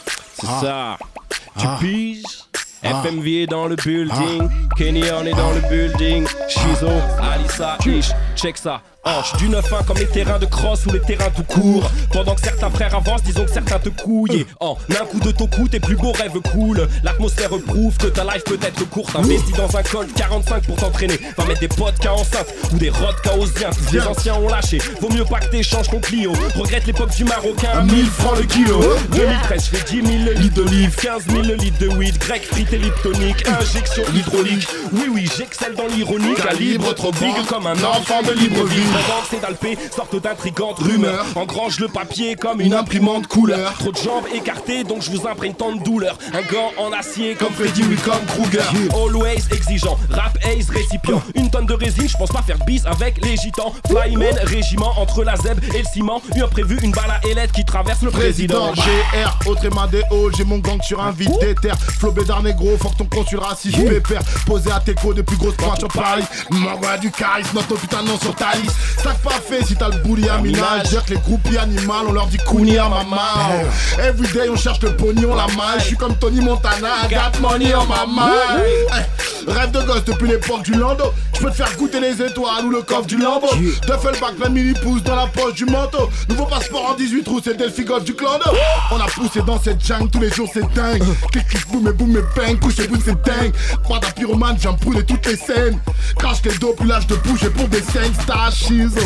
C'est 0.45 0.65
ça. 0.65 0.97
Tu 1.57 1.67
piges 1.79 2.23
FMV 2.83 3.43
est 3.43 3.47
dans 3.47 3.67
le 3.67 3.77
building, 3.77 4.49
Kenny 4.75 5.03
on 5.13 5.25
est 5.25 5.31
dans 5.31 5.51
le 5.51 5.61
building, 5.69 6.27
Shizo, 6.49 6.89
Alissa, 7.21 7.77
Ish, 7.85 8.11
check 8.35 8.57
ça. 8.57 8.81
Hanche 9.05 9.35
du 9.37 9.49
9-1 9.49 9.83
comme 9.85 9.97
les 9.97 10.07
terrains 10.07 10.39
de 10.39 10.45
cross 10.45 10.85
ou 10.85 10.91
les 10.91 11.01
terrains 11.01 11.29
tout 11.29 11.43
court. 11.43 11.91
Pendant 12.13 12.35
que 12.35 12.41
certains 12.41 12.69
frères 12.69 12.95
avancent, 12.95 13.23
disons 13.23 13.43
que 13.43 13.51
certains 13.51 13.79
te 13.79 13.89
couillent. 13.89 14.45
En 14.61 14.77
un 14.89 15.05
coup 15.05 15.19
de 15.19 15.31
ton 15.31 15.47
coup, 15.47 15.67
tes 15.67 15.81
plus 15.81 15.97
beaux 15.97 16.13
rêves 16.13 16.39
coulent. 16.53 16.87
L'atmosphère 17.03 17.49
prouve 17.67 17.97
que 17.97 18.07
ta 18.07 18.23
life 18.23 18.45
peut 18.45 18.59
être 18.61 18.89
courte. 18.89 19.13
Investis 19.17 19.55
dans 19.57 19.75
un 19.75 19.83
col 19.83 20.07
45 20.07 20.65
pour 20.65 20.77
t'entraîner. 20.77 21.19
Va 21.37 21.45
mettre 21.45 21.59
des 21.59 21.67
podcasts 21.67 22.07
enceintes 22.07 22.53
ou 22.71 22.77
des 22.77 22.89
rodkas 22.89 23.35
aux 23.37 23.45
ziens. 23.45 23.71
Les 23.91 24.01
anciens 24.01 24.35
ont 24.35 24.47
lâché. 24.47 24.77
Vaut 25.01 25.09
mieux 25.09 25.25
pas 25.25 25.39
que 25.39 25.47
t'échanges 25.47 25.89
ton 25.89 25.99
Clio. 25.99 26.31
Regrette 26.55 26.85
l'époque 26.85 27.13
du 27.13 27.25
Marocain. 27.25 27.83
1000 27.83 28.05
francs 28.05 28.37
le 28.37 28.43
kilo. 28.45 28.79
2013, 29.11 29.69
je 29.71 29.77
fais 29.77 30.01
10 30.01 30.25
000 30.25 30.39
litres 30.39 30.55
d'olive, 30.55 30.95
15 30.95 31.23
000 31.27 31.41
litres 31.59 31.79
de 31.79 31.87
weed, 31.89 32.17
grec, 32.19 32.45
frites 32.45 32.71
et 32.71 32.77
liptonique, 32.77 33.45
injection 33.47 34.03
hydraulique. 34.15 34.67
Oui, 34.93 35.09
oui, 35.11 35.29
j'excelle 35.37 35.75
dans 35.75 35.87
l'ironie. 35.87 36.35
Calibre 36.35 36.93
trop 36.95 37.11
big 37.11 37.35
comme 37.49 37.67
un 37.67 37.83
enfant 37.83 38.21
de 38.21 38.31
Libreville. 38.31 38.92
Pendant 38.93 39.23
c'est 39.27 39.41
dalpé, 39.41 39.75
sorte 39.95 40.21
d'intrigantes 40.21 40.77
rumeurs. 40.77 41.25
Engrange 41.35 41.79
le 41.79 41.87
papier 41.87 42.35
comme 42.35 42.61
une 42.61 42.75
imprimante 42.75 43.25
couleur. 43.25 43.73
Trop 43.73 43.91
de 43.91 43.97
jambes 43.97 44.25
écartées, 44.31 44.83
donc 44.83 45.01
je 45.01 45.09
vous 45.09 45.27
imprègne 45.27 45.55
tant 45.55 45.71
de 45.71 45.81
douleur. 45.81 46.15
Un 46.31 46.43
gant 46.43 46.71
en 46.77 46.91
acier 46.93 47.33
comme 47.33 47.51
Freddy 47.53 47.81
Wickham 47.83 48.23
Kruger. 48.27 48.61
Always 48.93 49.41
exigeant, 49.51 49.97
rap 50.11 50.37
ace 50.45 50.69
récipient. 50.69 51.23
Une 51.33 51.49
tonne 51.49 51.65
de 51.65 51.73
résine, 51.73 52.07
je 52.07 52.15
pense 52.15 52.31
pas 52.31 52.43
faire 52.43 52.63
bis 52.67 52.85
avec 52.85 53.25
les 53.25 53.35
gitans. 53.35 53.73
Flyman, 53.89 54.35
régiment 54.43 54.93
entre 54.99 55.23
la 55.23 55.35
zeb 55.37 55.59
et 55.73 55.79
le 55.79 55.87
ciment. 55.91 56.21
Une 56.35 56.47
prévu 56.47 56.77
une 56.83 56.91
balle 56.91 57.09
à 57.09 57.27
ailette 57.27 57.51
qui 57.51 57.65
traverse 57.65 58.03
le 58.03 58.11
président. 58.11 58.73
GR, 58.73 59.89
des 59.89 60.03
halls, 60.11 60.35
j'ai 60.37 60.43
mon 60.43 60.59
gang 60.59 60.81
sur 60.83 61.01
un 61.01 61.11
vide 61.11 61.35
d'éther. 61.39 61.75
Flo 61.99 62.11
Bédard 62.11 62.43
négro, 62.43 62.77
que 62.77 62.97
ton 62.97 63.05
con 63.05 63.25
sur 63.25 63.41
raciste 63.41 63.83
pépère. 63.87 64.21
Posé 64.45 64.71
à 64.71 64.79
tes 64.79 64.93
co 64.93 65.15
de 65.15 65.23
plus 65.23 65.37
grosses 65.37 65.55
pointes 65.55 65.79
sur 65.79 65.87
Paris. 65.87 66.25
M'envoie 66.51 66.97
du 66.97 67.09
charisme, 67.09 67.59
ton 67.67 67.75
putain 67.75 68.03
nom 68.03 68.19
sur 68.19 68.35
ta 68.35 68.53
liste. 68.61 68.82
Ça 69.03 69.13
pas 69.23 69.31
fait 69.31 69.65
si 69.65 69.75
t'as 69.75 69.89
le 69.89 69.97
bouli 69.97 70.27
à 70.29 70.37
minage. 70.37 70.89
Dire 70.89 71.03
que 71.05 71.11
les 71.11 71.19
groupies 71.19 71.57
animales, 71.57 72.05
on 72.07 72.13
leur 72.13 72.27
dit 72.27 72.37
Kuni 72.37 72.77
à 72.77 72.89
maman. 72.89 73.17
Everyday, 73.99 74.49
on 74.49 74.55
cherche 74.55 74.81
le 74.81 74.95
pognon, 74.95 75.35
la 75.35 75.47
main. 75.47 75.77
Je 75.79 75.85
suis 75.85 75.97
comme 75.97 76.15
Tony 76.15 76.41
Montana, 76.41 77.07
got 77.09 77.39
money 77.41 77.73
on 77.75 77.85
my 77.85 78.05
mind. 78.07 79.05
Rêve 79.47 79.71
de 79.71 79.81
gosse 79.81 80.05
depuis 80.05 80.27
l'époque 80.29 80.63
du 80.63 80.73
Lando. 80.73 81.13
Je 81.33 81.39
peux 81.39 81.49
te 81.49 81.55
faire 81.55 81.75
goûter 81.77 81.99
les 81.99 82.21
étoiles 82.21 82.65
ou 82.65 82.69
le 82.69 82.81
coffre 82.81 83.05
du 83.05 83.17
Lambo. 83.17 83.47
Duffelback, 83.53 84.35
plein 84.37 84.49
mini 84.49 84.73
pouce 84.73 85.03
dans 85.03 85.15
la 85.15 85.27
poche 85.27 85.55
du 85.55 85.65
manteau. 85.65 86.09
Nouveau 86.29 86.45
passeport 86.45 86.91
en 86.91 86.93
18 86.93 87.23
trous, 87.23 87.41
c'est 87.43 87.51
le 87.51 87.57
Delphi 87.57 87.83
Golf 87.83 88.05
du 88.05 88.13
Clando. 88.13 88.45
On 88.91 88.99
a 88.99 89.05
poussé 89.05 89.41
dans 89.41 89.61
cette 89.61 89.85
jungle 89.85 90.09
tous 90.09 90.21
les 90.21 90.29
jours, 90.29 90.49
c'est 90.53 90.73
dingue. 90.73 91.03
Clic, 91.31 91.47
clic, 91.47 91.67
boum 91.69 91.87
et 91.87 91.91
boum 91.91 92.15
et 92.15 92.39
bang, 92.39 92.57
couchez-vous, 92.59 93.01
c'est 93.03 93.21
dingue. 93.23 93.53
Croix 93.83 93.99
d'un 93.99 94.11
pyromane, 94.11 94.57
j'en 94.61 94.73
brûler 94.73 95.03
toutes 95.03 95.25
les 95.25 95.35
scènes. 95.35 95.77
Crache 96.17 96.41
tes 96.41 96.57
dos, 96.57 96.73
plus 96.73 96.87
l'âge 96.87 97.07
de 97.07 97.15
bouger 97.15 97.49
pour 97.49 97.67
des 97.67 97.81
scènes. 97.81 98.13
Shizo. 98.73 99.01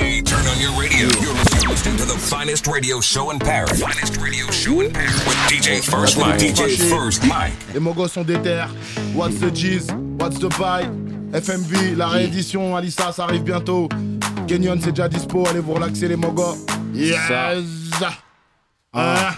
Hey, 0.00 0.22
turn 0.22 0.46
on 0.46 0.58
your 0.58 0.72
radio. 0.80 1.06
You're 1.20 1.34
listening- 1.68 1.98
to 1.98 2.06
the 2.06 2.16
finest 2.18 2.66
radio 2.66 2.98
show 3.00 3.30
in 3.30 3.38
Paris. 3.38 3.78
Finest 3.80 4.16
radio 4.16 4.50
show 4.50 4.80
in 4.80 4.90
Paris 4.90 5.22
with 5.26 5.36
DJ 5.48 5.80
First 5.82 6.16
Mike. 6.18 6.38
DJ 6.38 6.76
First 6.88 7.22
Mike. 7.24 7.52
Les 7.74 7.80
mogos 7.80 8.08
sont 8.08 8.24
déter. 8.24 8.66
What's 9.14 9.38
the 9.38 9.50
G's? 9.50 9.88
What's 10.18 10.38
the 10.38 10.48
buy? 10.58 10.88
FMV, 11.34 11.94
la 11.94 12.08
réédition, 12.08 12.74
Alissa, 12.74 13.12
ça 13.12 13.24
arrive 13.24 13.42
bientôt. 13.42 13.88
Kenyon, 14.48 14.78
c'est 14.82 14.92
déjà 14.92 15.08
dispo. 15.08 15.46
Allez 15.46 15.60
vous 15.60 15.74
relaxer, 15.74 16.08
les 16.08 16.16
mogos. 16.16 16.56
Yes! 16.94 17.30
Ah. 18.94 19.34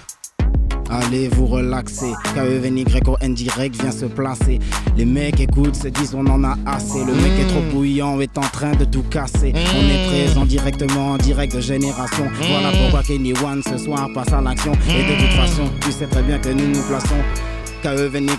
Allez 0.91 1.29
vous 1.29 1.47
relaxer, 1.47 2.13
KEVNY 2.35 2.85
direct 3.31 3.81
vient 3.81 3.91
se 3.91 4.05
placer. 4.05 4.59
Les 4.97 5.05
mecs 5.05 5.41
écoutent, 5.41 5.77
se 5.77 5.89
disent 5.89 6.15
on 6.15 6.27
en 6.27 6.45
a 6.45 6.57
assez. 6.67 6.99
Le 7.05 7.15
mec 7.15 7.33
est 7.41 7.49
trop 7.49 7.63
bouillant, 7.73 8.21
est 8.21 8.37
en 8.39 8.43
train 8.43 8.73
de 8.73 8.85
tout 8.85 9.03
casser. 9.03 9.53
On 9.55 9.89
est 9.89 10.07
présent 10.09 10.45
directement 10.45 11.13
en 11.13 11.17
direct 11.17 11.55
de 11.57 11.61
génération. 11.61 12.25
Voilà 12.49 12.71
pourquoi 12.73 13.03
Kenny 13.03 13.33
One 13.33 13.63
ce 13.63 13.79
soir 13.79 14.09
passe 14.15 14.33
à 14.33 14.41
l'action. 14.41 14.73
Et 14.89 15.03
de 15.03 15.21
toute 15.21 15.37
façon, 15.37 15.65
tu 15.81 15.93
sais 15.93 16.07
très 16.07 16.23
bien 16.23 16.39
que 16.39 16.51
nous 16.51 16.69
nous 16.69 16.83
plaçons. 16.83 17.54
KEVNY 17.85 18.31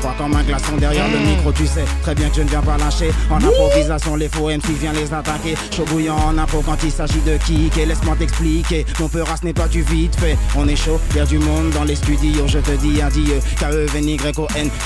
froid 0.00 0.14
comme 0.16 0.34
un 0.34 0.42
glaçon 0.42 0.76
derrière 0.78 1.06
le 1.08 1.18
micro, 1.18 1.52
tu 1.52 1.66
sais 1.66 1.84
très 2.00 2.14
bien 2.14 2.30
que 2.30 2.36
je 2.36 2.40
ne 2.40 2.48
viens 2.48 2.62
pas 2.62 2.78
lâcher. 2.78 3.10
En 3.30 3.36
improvisation, 3.36 4.16
les 4.16 4.30
faux 4.30 4.48
MC 4.48 4.70
viennent 4.80 4.96
les 4.96 5.12
attaquer. 5.12 5.54
Chaud 5.70 5.84
bouillant 5.84 6.16
en 6.16 6.38
impro 6.38 6.62
quand 6.62 6.78
il 6.82 6.90
s'agit 6.90 7.20
de 7.20 7.36
kick. 7.44 7.76
Et 7.76 7.84
laisse-moi 7.84 8.16
t'expliquer, 8.18 8.86
mon 8.98 9.08
peur 9.08 9.26
ce 9.38 9.44
n'est 9.44 9.52
pas 9.52 9.68
du 9.68 9.82
vite 9.82 10.16
fait. 10.16 10.38
On 10.56 10.66
est 10.66 10.76
chaud, 10.76 10.98
y'a 11.14 11.26
du 11.26 11.38
monde 11.38 11.70
dans 11.74 11.84
les 11.84 11.96
studios, 11.96 12.46
je 12.46 12.58
te 12.58 12.70
dis 12.70 13.02
adieu. 13.02 13.38
KEVNY 13.60 14.16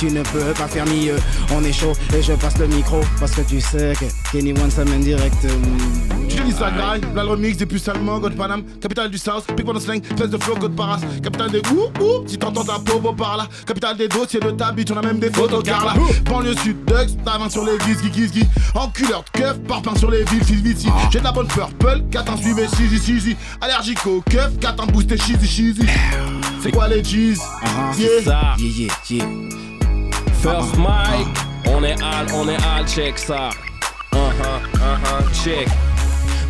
tu 0.01 0.07
ne 0.07 0.23
peux 0.23 0.53
pas 0.59 0.67
faire 0.67 0.87
mieux. 0.87 1.17
On 1.55 1.63
est 1.63 1.73
chaud 1.73 1.93
et 2.13 2.21
je 2.21 2.33
passe 2.33 2.59
le 2.59 2.67
micro 2.67 3.01
parce 3.21 3.33
que 3.33 3.43
tu 3.43 3.61
sais 3.61 3.93
que 3.93 4.07
Kenny 4.33 4.53
One 4.53 4.73
s'amène 4.73 5.03
direct. 5.03 5.47
Je 6.29 6.37
te 6.37 6.43
dis 6.43 6.53
ça, 6.53 6.71
gars. 6.71 6.97
Là, 7.15 7.23
le 7.23 7.31
remix 7.31 7.57
des 7.57 7.67
puces 7.67 7.89
allemands, 7.89 8.19
God 8.19 8.37
Panam, 8.37 8.63
capitale 8.81 9.11
du 9.11 9.19
South, 9.19 9.45
Big 9.57 9.69
One 9.69 9.79
Slang, 9.79 10.03
fesse 10.17 10.31
de 10.31 10.39
flow, 10.39 10.57
God 10.57 10.75
Paras, 10.75 11.01
capitale 11.23 11.51
des 11.51 11.63
oup 11.71 11.97
oup, 12.01 12.29
si 12.29 12.39
t'entends 12.39 12.65
ta 12.65 12.79
popo 12.79 13.13
par 13.13 13.37
là, 13.37 13.49
capitale 13.67 13.97
des 14.01 14.09
dossiers 14.09 14.41
de 14.41 14.51
ta 14.53 14.73
bitch, 14.73 14.91
on 14.91 14.97
a 14.97 15.03
même 15.03 15.19
des 15.19 15.31
photos 15.31 15.63
car 15.63 15.85
là, 15.85 15.93
banlieue 16.25 16.57
sud, 16.57 16.87
Dux, 16.87 17.23
ta 17.23 17.37
main 17.37 17.51
sur 17.51 17.67
les 17.67 17.79
gizgi 17.81 18.11
gizgi, 18.11 18.47
enculeur 18.75 19.23
de 19.35 19.41
keuf, 19.41 19.59
parpaing 19.69 19.95
sur 19.95 20.11
les 20.11 20.25
villes, 20.25 20.43
fils 20.43 20.63
vici, 20.63 20.89
j'ai 21.11 21.19
de 21.19 21.25
la 21.25 21.33
bonne 21.33 21.47
purple, 21.49 22.03
4 22.11 22.33
ans 22.33 22.37
suivez, 22.39 22.67
cheesy 22.69 22.99
cheesy, 22.99 23.37
allergique 23.61 24.07
au 24.07 24.23
keuf, 24.23 24.59
4 24.59 24.83
ans 24.83 24.87
booster, 24.87 25.19
cheesy 25.19 25.47
cheesy. 25.47 25.87
C'est 26.63 26.73
quoi 26.73 26.89
les 26.89 27.05
cheese? 27.05 27.41
Ah, 27.63 27.93
Yeah. 27.99 28.09
C'est 28.09 28.25
ça. 28.25 28.41
Yeah, 28.59 28.69
yeah, 28.69 28.93
yeah. 29.11 29.25
First 30.43 30.79
Mike, 30.79 31.27
on 31.67 31.85
est 31.85 32.01
al, 32.03 32.27
on 32.35 32.49
est 32.49 32.57
al, 32.57 32.87
check 32.87 33.19
ça. 33.19 33.51
Uh-huh, 34.13 34.79
uh-huh, 34.79 35.45
check. 35.45 35.69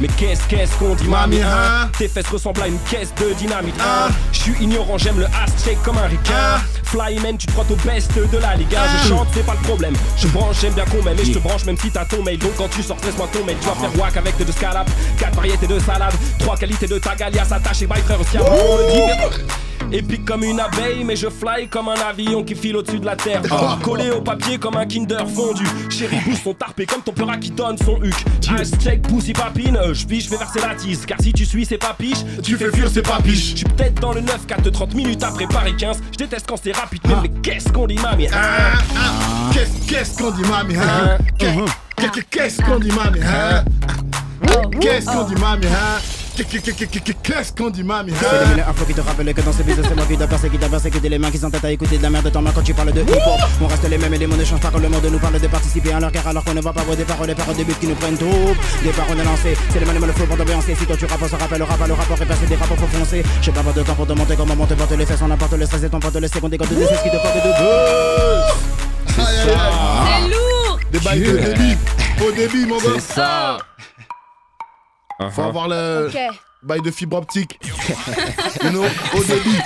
Mais 0.00 0.09
qu'est-ce 0.16 0.47
qu'est-ce 0.49 0.75
qu'on 0.78 0.95
dit 0.95 1.09
mamie 1.09 1.42
hein? 1.42 1.49
hein? 1.85 1.90
Tes 1.99 2.09
fesses 2.09 2.28
ressemblent 2.28 2.62
à 2.62 2.69
une 2.69 2.78
caisse 2.90 3.12
de 3.21 3.35
dynamite 3.35 3.75
Hein? 3.80 4.09
Je 4.33 4.38
suis 4.38 4.54
ignorant, 4.61 4.97
j'aime 4.97 5.19
le 5.19 5.26
ass 5.26 5.62
check 5.62 5.76
comme 5.83 5.99
un 5.99 6.07
ricain 6.07 6.33
Hein 6.33 6.79
Flyman, 6.90 7.38
tu 7.38 7.47
te 7.47 7.52
frottes 7.52 7.70
au 7.70 7.76
best 7.76 8.12
de 8.14 8.38
la 8.38 8.56
Liga. 8.56 8.80
Je 9.02 9.09
chante, 9.09 9.28
c'est 9.32 9.47
pas 9.47 9.54
le 9.54 9.66
problème. 9.66 9.94
Je 10.16 10.26
branche, 10.28 10.56
j'aime 10.61 10.73
bien 10.75 10.85
qu'on 10.85 11.02
m'aime 11.02 11.18
Et 11.18 11.25
je 11.25 11.32
te 11.32 11.38
branche 11.38 11.64
même 11.64 11.76
si 11.76 11.90
t'as 11.90 12.04
ton 12.04 12.23
mail. 12.23 12.38
Donc 12.38 12.54
quand 12.56 12.68
tu 12.68 12.82
sors, 12.82 12.97
laisse-moi 13.04 13.28
ton 13.32 13.44
mail. 13.44 13.56
Tu 13.61 13.68
vas 13.68 13.75
faire 13.75 14.00
wack 14.00 14.16
avec 14.16 14.37
de 14.37 14.52
scalap 14.52 14.90
Quatre 15.18 15.35
variétés 15.37 15.66
de 15.66 15.78
salade 15.78 16.14
Trois 16.38 16.56
qualités 16.56 16.87
de 16.87 16.99
tagalia 16.99 17.44
S'attache 17.44 17.82
et 17.82 17.87
bye 17.87 18.02
frère 18.02 18.20
aussi 18.20 18.38
Épique 19.92 20.25
comme 20.25 20.44
une 20.44 20.60
abeille, 20.60 21.02
mais 21.04 21.16
je 21.16 21.28
fly 21.28 21.68
comme 21.68 21.88
un 21.88 21.94
avion 22.08 22.44
qui 22.44 22.54
file 22.54 22.76
au-dessus 22.76 23.00
de 23.00 23.06
la 23.06 23.16
terre. 23.16 23.42
Collé 23.82 24.10
au 24.10 24.20
papier 24.20 24.56
comme 24.58 24.76
un 24.76 24.87
Kinder 24.87 25.26
fondu. 25.28 25.64
Chéri 25.88 26.16
bouge 26.25 26.40
son 26.44 26.54
tarpé 26.54 26.87
comme 26.87 27.02
ton 27.02 27.12
peur 27.12 27.30
qui 27.40 27.50
donne 27.50 27.76
son 27.78 28.00
huc. 28.02 28.14
Hashtag 28.56 29.02
pussy 29.06 29.32
papine, 29.32 29.76
euh, 29.76 29.92
je 29.94 30.06
je 30.08 30.28
vais 30.30 30.37
verser 30.37 30.60
la 30.60 30.75
tise. 30.75 31.04
Car 31.06 31.18
si 31.20 31.32
tu 31.32 31.44
suis, 31.44 31.64
c'est 31.66 31.78
pas 31.78 31.94
piche. 31.99 32.18
Tu 32.42 32.56
fais 32.56 32.70
fuir, 32.70 32.88
c'est 32.92 33.02
pas 33.02 33.20
piche. 33.20 33.50
Je 33.52 33.56
suis 33.58 33.64
peut-être 33.64 34.00
dans 34.00 34.12
le 34.12 34.20
9 34.20 34.46
4 34.46 34.70
30 34.70 34.94
minutes 34.94 35.22
après 35.25 35.46
Paris 35.46 35.75
15. 35.76 35.99
Je 36.12 36.18
déteste 36.18 36.46
quand 36.49 36.56
c'est 36.62 36.72
rapide, 36.76 37.00
mais, 37.08 37.14
mais 37.22 37.28
qu'est-ce 37.42 37.72
qu'on 37.72 37.87
dit, 37.87 37.96
mamie 37.99 38.26
hein? 38.28 38.30
Ah, 38.34 38.78
ah. 38.96 39.50
Qu'est-ce 39.52 39.88
qu'est-ce 39.88 40.18
qu'on 40.22 40.30
dit, 40.30 40.42
mamie? 40.42 40.76
Hein? 40.76 41.18
Qu'est- 41.38 41.54
qu'est- 41.96 42.26
Qu'est-ce 42.30 42.62
qu'on 42.62 42.78
dit, 42.78 42.92
mamie? 42.92 43.20
Hein? 43.25 43.64
Qu'est-ce 44.80 45.06
qu'on 45.06 45.25
dit, 45.25 45.34
mamie? 45.40 45.66
Hein? 46.40 46.44
Qu'est- 46.50 46.61
qu'est- 46.61 46.73
qu'est- 46.87 47.00
qu'est- 47.00 47.16
Qu'est-ce 47.23 47.52
qu'on 47.52 47.70
dit, 47.70 47.82
mamie? 47.82 48.12
C'est 48.18 48.26
Hein? 48.26 48.30
le 48.42 48.47
milieu 48.50 48.62
info 48.68 48.85
qui 48.85 48.94
te 48.94 49.00
rappelle 49.00 49.35
que 49.35 49.40
dans 49.42 49.52
ce 49.52 49.62
business 49.62 49.85
c'est 49.88 49.94
moi 49.94 50.06
qui 50.06 50.16
dois 50.16 50.26
passer, 50.26 50.49
qui 50.49 50.59
dois 50.59 50.68
passer, 50.68 50.90
les 51.02 51.18
mains 51.18 51.30
qui 51.30 51.38
s'entêtent 51.38 51.64
à 51.64 51.70
écouter 51.70 51.99
de 51.99 52.02
la 52.02 52.11
merde 52.11 52.25
de 52.25 52.30
ton 52.30 52.40
main 52.42 52.50
quand 52.54 52.62
tu 52.62 52.73
parles 52.75 52.92
de 52.92 53.00
hip-hop. 53.02 53.40
On 53.61 53.66
reste 53.66 53.88
les 53.88 53.99
mêmes 53.99 54.14
et 54.14 54.18
les 54.18 54.26
mots 54.26 54.37
ne 54.37 54.44
changent 54.44 54.61
pas 54.61 54.70
quand 54.73 54.78
le 54.78 54.88
monde 54.88 55.04
nous 55.11 55.18
parle 55.18 55.38
de 55.38 55.47
participer 55.47 55.92
à 55.92 56.00
leur 56.00 56.11
guerre 56.11 56.26
alors 56.28 56.42
qu'on 56.44 56.54
ne 56.54 56.61
voit 56.61 56.73
pas 56.73 56.82
vos 56.82 56.94
des 56.94 57.04
paroles, 57.04 57.26
des 57.26 57.35
paroles 57.35 57.56
de 57.56 57.64
but 57.64 57.78
qui 57.78 57.87
nous 57.87 57.94
prennent 57.94 58.16
tout. 58.16 58.54
Des 58.82 58.90
paroles 58.90 59.16
de 59.18 59.23
lancer, 59.23 59.56
c'est 59.73 59.80
le 59.80 59.87
mal 59.87 59.97
le 60.00 60.12
faux 60.12 60.25
pour 60.26 60.37
t'ambiancer. 60.37 60.75
Si 60.78 60.87
toi 60.87 60.97
tu 60.97 61.04
rappes, 61.06 61.20
on 61.23 61.28
se 61.28 61.37
rappelle 61.37 61.59
le 61.59 61.64
rap, 61.64 61.87
le 61.87 61.94
rapport 61.94 62.23
est 62.23 62.26
passé 62.26 62.47
des 62.47 62.56
rapports 62.56 62.78
faut 62.78 62.87
foncer. 62.99 63.23
J'ai 63.42 63.52
pas 63.52 63.62
de 63.62 63.82
temps 63.82 63.94
pour 63.94 64.06
te 64.06 64.12
monter 64.12 64.35
comment 64.37 64.56
monter, 64.56 64.75
porte 64.76 64.92
les 64.92 65.06
fesses, 65.06 65.20
on 65.23 65.30
apporte 65.30 65.52
le 65.52 65.66
stress 65.66 65.82
et 65.85 65.88
ton 65.90 66.00
porte 66.00 66.16
le 66.16 66.28
seconde, 66.28 66.50
des 66.52 66.59
codes 66.59 66.68
de 66.70 66.75
ce 66.75 67.02
qui 67.02 67.11
te 67.11 67.16
porte 67.16 67.37
de 67.37 67.50
buzz. 67.61 69.25
C'est 69.44 70.28
lourd 70.30 70.78
Des 70.92 70.99
bails 71.00 71.20
de 71.20 71.37
débit. 71.38 71.76
Au 72.26 72.32
débit, 72.32 72.66
mon 72.66 72.78
gars. 72.78 72.85
C'est 72.99 73.14
ça 73.14 73.59
Faut 75.31 75.43
avoir 75.43 75.69
le 75.69 76.11
bail 76.62 76.81
de 76.81 76.91
fibre 76.91 77.19
optique. 77.19 77.59
you 78.65 78.71
know, 78.71 78.85
au 79.15 79.23
débit. 79.25 79.59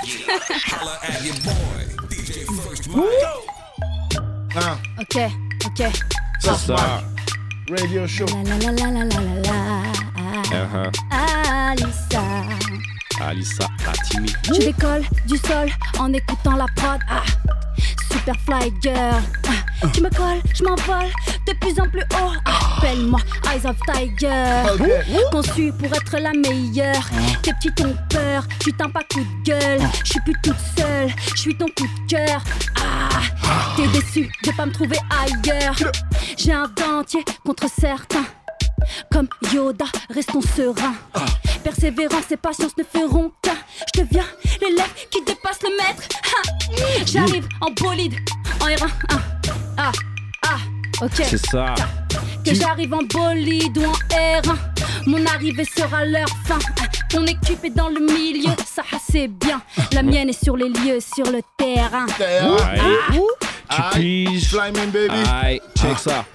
Holla 0.71 0.99
at 1.01 1.23
your 1.23 1.35
boy. 1.43 2.09
DJ 2.09 2.45
First 2.61 2.87
Mike. 2.87 3.05
Hein, 4.55 4.77
Ok, 4.99 5.17
ok. 5.65 5.87
ça, 6.41 6.55
Ça 6.55 6.75
Radio 7.69 8.07
show. 8.07 8.25
La 8.45 8.57
la 8.57 8.71
la 8.71 8.91
la 8.91 9.03
la 9.03 9.03
la 9.03 9.41
la 9.41 9.81
Uh-huh. 10.51 10.91
la. 11.11 11.71
Alissa. 11.71 12.21
Alissa, 13.21 13.67
Atimi 13.87 14.31
Je 14.45 14.53
décolle 14.53 15.03
du 15.27 15.37
sol 15.37 15.69
en 15.99 16.13
écoutant 16.13 16.55
la 16.55 16.65
prod. 16.75 16.99
Ah, 17.09 17.23
super 18.25 18.39
fly 18.41 18.71
girl. 18.81 19.21
Ah, 19.47 19.87
tu 19.93 20.01
me 20.01 20.09
colles, 20.09 20.41
je 20.53 20.63
m'envole 20.63 21.11
de 21.47 21.53
plus 21.59 21.79
en 21.79 21.87
plus 21.87 22.01
haut. 22.01 22.31
Ah, 22.45 22.77
Appelle-moi 22.77 23.19
Eyes 23.51 23.65
of 23.67 23.77
Tiger. 23.85 24.63
Conçu 25.31 25.71
pour 25.73 25.93
être 25.95 26.17
la 26.17 26.31
meilleure. 26.33 27.03
Tes 27.43 27.53
petits 27.53 27.83
ont 27.83 27.95
peur, 28.09 28.43
tu 28.59 28.73
t'en 28.73 28.89
pas 28.89 29.03
coup 29.03 29.19
de 29.19 29.43
gueule. 29.43 29.81
Je 30.03 30.09
suis 30.11 30.19
plus 30.21 30.35
toute 30.43 30.57
seule, 30.77 31.09
je 31.35 31.39
suis 31.39 31.55
ton 31.57 31.65
coup 31.67 31.85
de 31.87 32.09
cœur. 32.09 32.41
Ah, 32.77 33.21
t'es 33.75 33.87
déçu 33.87 34.31
de 34.43 34.51
pas 34.51 34.65
me 34.65 34.71
trouver 34.71 34.97
ailleurs. 35.09 35.75
J'ai 36.37 36.53
un 36.53 36.67
dentier 36.75 37.23
contre 37.45 37.67
certains. 37.69 38.25
Comme 39.11 39.27
Yoda, 39.53 39.85
restons 40.09 40.41
sereins. 40.41 40.95
Persévérance 41.63 42.31
et 42.31 42.37
patience 42.37 42.77
ne 42.77 42.83
feront 42.83 43.31
qu'un. 43.41 43.57
Je 43.95 44.01
deviens 44.01 44.25
l'élève 44.61 44.93
qui 45.09 45.23
dépasse 45.23 45.59
le 45.63 45.69
maître. 45.77 46.03
Ah, 47.05 47.07
J'arrive 47.07 47.47
en 47.61 47.71
bolide, 47.71 48.15
en 48.61 48.65
R1. 48.65 48.89
Ah, 49.09 49.15
ah, 49.77 49.91
ah, 50.43 50.57
ok. 51.05 51.11
C'est 51.29 51.45
ça 51.45 51.75
Que 52.43 52.53
j'arrive 52.53 52.93
en 52.93 53.03
bolide 53.03 53.77
ou 53.77 53.85
en 53.85 53.93
R1. 54.11 54.55
Mon 55.05 55.23
arrivée 55.27 55.65
sera 55.65 56.03
leur 56.05 56.27
fin. 56.45 56.57
Ah, 56.81 56.85
Ton 57.09 57.25
équipe 57.25 57.63
est 57.63 57.69
dans 57.75 57.89
le 57.89 57.99
milieu, 57.99 58.51
ça 58.65 58.81
c'est 59.11 59.27
bien. 59.27 59.61
La 59.93 60.01
mienne 60.03 60.29
est 60.29 60.43
sur 60.43 60.57
les 60.57 60.69
lieux, 60.69 60.99
sur 60.99 61.25
le 61.31 61.41
terrain. 61.57 62.05
Aïe. 62.19 63.19
Tu 63.69 63.81
Aïe. 63.81 64.25
piges 64.25 64.49
Flyman, 64.49 64.89
baby. 64.91 65.13
Aïe, 65.43 65.61
check 65.77 65.97
ça. 65.99 66.25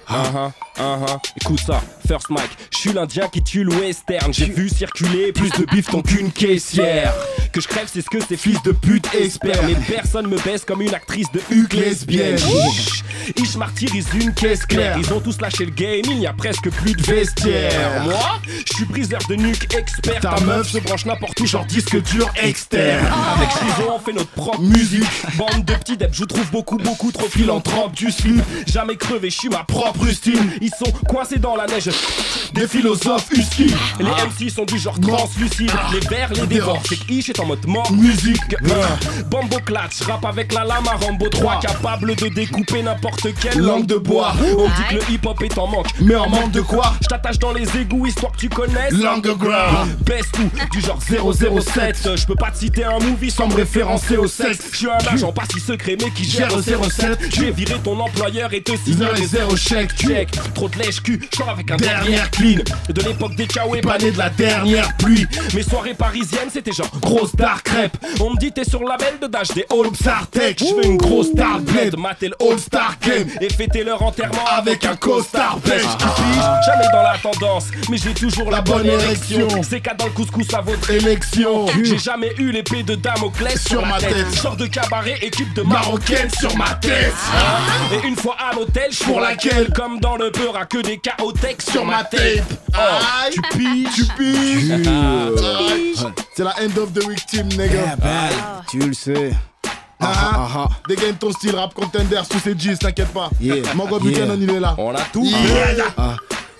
Uh-huh, 0.77 1.05
uh-huh. 1.05 1.19
Écoute 1.41 1.59
ça, 1.59 1.81
First 2.07 2.29
Mike. 2.29 2.51
Je 2.71 2.77
suis 2.77 2.93
l'Indien 2.93 3.27
qui 3.27 3.43
tue 3.43 3.63
le 3.63 3.73
western. 3.73 4.33
J'ai 4.33 4.45
vu 4.45 4.69
circuler 4.69 5.31
plus 5.31 5.49
de 5.49 5.65
bifton 5.65 6.01
qu'une 6.01 6.31
caissière. 6.31 7.13
Que 7.51 7.59
je 7.59 7.67
crève, 7.67 7.89
c'est 7.91 8.01
ce 8.01 8.09
que 8.09 8.19
ces 8.23 8.37
fils 8.37 8.61
de 8.63 8.71
pute 8.71 9.13
espèrent. 9.13 9.63
Mais 9.65 9.75
personne 9.75 10.27
me 10.27 10.37
baisse 10.39 10.63
comme 10.63 10.81
une 10.81 10.93
actrice 10.93 11.27
de 11.33 11.41
Hugues 11.51 11.73
lesbienne. 11.73 12.37
Ish, 12.37 13.03
Ish 13.35 13.55
martyrise 13.57 14.07
une 14.13 14.33
caisse 14.33 14.65
claire. 14.65 14.97
Ils 14.97 15.13
ont 15.13 15.19
tous 15.19 15.41
lâché 15.41 15.65
le 15.65 15.71
game, 15.71 16.03
il 16.05 16.19
n'y 16.19 16.27
a 16.27 16.33
presque 16.33 16.69
plus 16.69 16.93
de 16.93 17.03
vestiaire. 17.03 18.03
Moi, 18.03 18.39
je 18.47 18.73
suis 18.73 18.85
briseur 18.85 19.21
de 19.27 19.35
nuque 19.35 19.73
expert. 19.75 20.21
Ta 20.21 20.39
meuf 20.39 20.69
se 20.69 20.77
branche 20.79 21.05
n'importe 21.05 21.39
où, 21.41 21.45
genre 21.45 21.65
disque 21.65 22.01
dur 22.03 22.29
externe. 22.41 23.05
Avec 23.35 23.49
Chizo, 23.49 23.89
on 23.91 23.99
fait 23.99 24.13
notre 24.13 24.31
propre 24.31 24.61
musique. 24.61 25.03
Bande 25.37 25.65
de 25.65 25.73
petits 25.75 25.97
deps, 25.97 26.15
je 26.15 26.23
trouve 26.23 26.49
beaucoup, 26.51 26.77
beaucoup 26.77 27.11
trop 27.11 27.27
philanthrope 27.27 27.93
du 27.93 28.09
slip. 28.09 28.41
Jamais 28.67 28.95
crevé, 28.95 29.29
je 29.29 29.37
suis 29.37 29.49
ma 29.49 29.63
propre 29.63 30.05
rustine. 30.05 30.51
Ils 30.61 30.69
sont 30.69 30.91
coincés 31.07 31.39
dans 31.39 31.55
la 31.55 31.65
neige. 31.65 31.89
Des 32.53 32.67
philosophes 32.67 33.29
husky. 33.31 33.73
Les 33.99 34.05
MC 34.05 34.51
sont 34.53 34.65
du 34.65 34.77
genre 34.77 34.99
translucide, 34.99 35.71
les 35.93 35.99
vers 36.07 36.31
les 36.33 36.45
dévorent. 36.47 36.81
C'est 36.87 36.97
que 36.97 37.11
Ish 37.11 37.29
est 37.29 37.39
en 37.39 37.45
mode 37.45 37.65
mort. 37.65 37.91
Musique. 37.91 38.55
Bambo 39.29 39.57
clutch, 39.65 40.01
rap 40.07 40.25
avec 40.25 40.53
la 40.53 40.65
lame 40.65 40.87
à 40.87 40.95
Rambo 40.97 41.29
3, 41.29 41.59
capable 41.61 42.15
de 42.15 42.27
découper 42.27 42.83
n'importe 42.83 43.27
quelle 43.39 43.59
Langue 43.59 43.85
de 43.85 43.95
bois. 43.95 44.33
On 44.57 44.65
dit 44.65 44.83
que 44.89 44.95
le 44.95 45.13
hip 45.13 45.25
hop 45.25 45.41
est 45.41 45.57
en 45.57 45.67
manque. 45.67 45.87
Mais 46.01 46.15
en 46.15 46.29
manque 46.29 46.51
de 46.51 46.61
quoi? 46.61 46.93
Je 47.01 47.07
t'attache 47.07 47.39
dans 47.39 47.53
les 47.53 47.65
égouts 47.77 48.07
histoire 48.07 48.31
que 48.33 48.37
tu 48.37 48.49
connaisses. 48.49 48.91
L'underground. 48.91 49.97
Baisse 50.05 50.29
tout, 50.31 50.49
du 50.71 50.81
genre 50.81 50.99
007. 51.01 52.09
Je 52.15 52.25
peux 52.25 52.35
pas 52.35 52.51
te 52.51 52.57
citer 52.57 52.83
un 52.83 52.99
movie 52.99 53.31
sans 53.31 53.47
me 53.47 53.55
référencer 53.55 54.17
au 54.17 54.27
sexe. 54.27 54.59
Je 54.71 54.77
suis 54.77 54.87
un 54.87 55.13
agent 55.13 55.31
pas 55.31 55.43
si 55.51 55.59
secret 55.59 55.97
mais 56.01 56.11
qui 56.11 56.23
gère 56.23 56.49
Gère 56.61 56.83
07. 56.83 57.19
Je 57.33 57.41
vais 57.41 57.51
virer 57.51 57.79
ton 57.83 57.99
employeur 57.99 58.53
et 58.53 58.61
te 58.61 58.73
signer 58.77 59.07
les 59.15 59.25
zéro. 59.25 59.55
Tu 59.55 60.07
check. 60.07 60.29
Trop 60.53 60.69
de 60.69 60.77
lèche 60.77 61.01
cul, 61.01 61.19
je 61.35 61.43
avec 61.43 61.71
un 61.71 61.77
Dernière 61.77 62.03
dernière 62.03 62.31
clean. 62.31 62.59
De 62.89 63.01
l'époque 63.01 63.35
des 63.35 63.47
Kawaii, 63.47 63.81
pas 63.81 63.93
Pané 63.97 64.11
de 64.11 64.17
la 64.17 64.29
dernière 64.29 64.95
pluie. 64.97 65.25
Mes 65.53 65.63
soirées 65.63 65.93
parisiennes, 65.93 66.49
c'était 66.51 66.71
genre 66.71 66.91
grosse 67.01 67.35
dark 67.35 67.63
crêpe. 67.63 67.97
On 68.19 68.31
me 68.31 68.37
dit 68.37 68.51
t'es 68.51 68.63
sur 68.63 68.81
le 68.81 68.87
label 68.87 69.15
de 69.21 69.27
Dash 69.27 69.49
des 69.49 69.65
All 69.71 69.95
Sartec. 69.95 70.59
Je 70.59 70.75
veux 70.75 70.85
une 70.85 70.97
grosse 70.97 71.33
dark 71.33 71.61
bled, 71.61 71.97
mater 71.97 72.29
le 72.29 72.35
All 72.47 72.59
Star 72.59 72.95
Game. 73.01 73.27
et 73.39 73.49
fêter 73.49 73.83
leur 73.83 74.01
enterrement 74.01 74.45
Avec 74.57 74.85
un 74.85 74.95
costard. 74.95 75.59
Tu 75.63 75.71
piges, 75.71 76.43
jamais 76.65 76.85
dans 76.91 77.03
la 77.03 77.17
tendance, 77.21 77.65
mais 77.89 77.97
j'ai 77.97 78.13
toujours 78.13 78.49
la, 78.51 78.57
La 78.57 78.61
bonne 78.61 78.83
bonne 78.83 78.99
érection. 78.99 79.47
C'est 79.63 79.81
qu'à 79.81 79.93
dans 79.93 80.05
le 80.05 80.11
couscous 80.11 80.53
à 80.53 80.61
votre 80.61 80.89
Élection. 80.89 81.65
J'ai 81.83 81.97
jamais 81.97 82.33
eu 82.37 82.51
l'épée 82.51 82.83
de 82.83 82.95
Damoclès 82.95 83.59
sur, 83.61 83.79
Sur 83.79 83.85
ma 83.85 83.99
tête. 83.99 84.31
Sors 84.33 84.55
de 84.55 84.67
cabaret, 84.67 85.17
équipe 85.21 85.53
de 85.53 85.61
Marocaine 85.61 86.29
sur 86.39 86.55
ma 86.57 86.73
tête. 86.75 87.13
Et 87.91 88.07
une 88.07 88.15
fois 88.15 88.35
à 88.39 88.53
l'hôtel, 88.55 88.89
je 88.91 89.03
Pour 89.03 89.19
laquelle 89.19 89.69
Comme 89.73 89.99
dans 89.99 90.15
le 90.15 90.31
à 90.55 90.65
que 90.65 90.79
des 90.79 90.99
chaotex 90.99 91.71
Sur 91.71 91.85
ma 91.85 92.03
tape. 92.03 92.21
Oh, 92.73 92.77
Aïe. 92.77 93.33
tu 93.33 93.41
piges. 93.57 93.93
Tu 93.95 94.05
piges. 94.17 94.81
Pige. 94.81 96.05
C'est 96.35 96.43
la 96.43 96.55
end 96.61 96.77
of 96.81 96.93
the 96.93 97.07
victim, 97.07 97.47
nigga. 97.49 97.73
Yeah, 97.73 97.95
ben, 97.97 98.29
tu 98.69 98.79
le 98.79 98.93
sais. 98.93 99.31
Ah, 100.03 100.11
ah, 100.13 100.31
ah, 100.33 100.47
ah. 100.55 100.67
Dégaine 100.89 101.15
ton 101.15 101.31
style 101.31 101.55
rap 101.55 101.73
contender 101.75 102.19
sous 102.29 102.39
ses 102.39 102.57
jeans, 102.57 102.77
t'inquiète 102.77 103.09
pas. 103.13 103.29
Yeah. 103.39 103.73
Mongo 103.75 103.99
Yeah. 103.99 104.11
Buchanan, 104.11 104.37
il 104.41 104.49
est 104.49 104.59
là. 104.59 104.73
On 104.77 104.95
a 104.95 105.01
tout. 105.13 105.23
Yeah. 105.23 106.15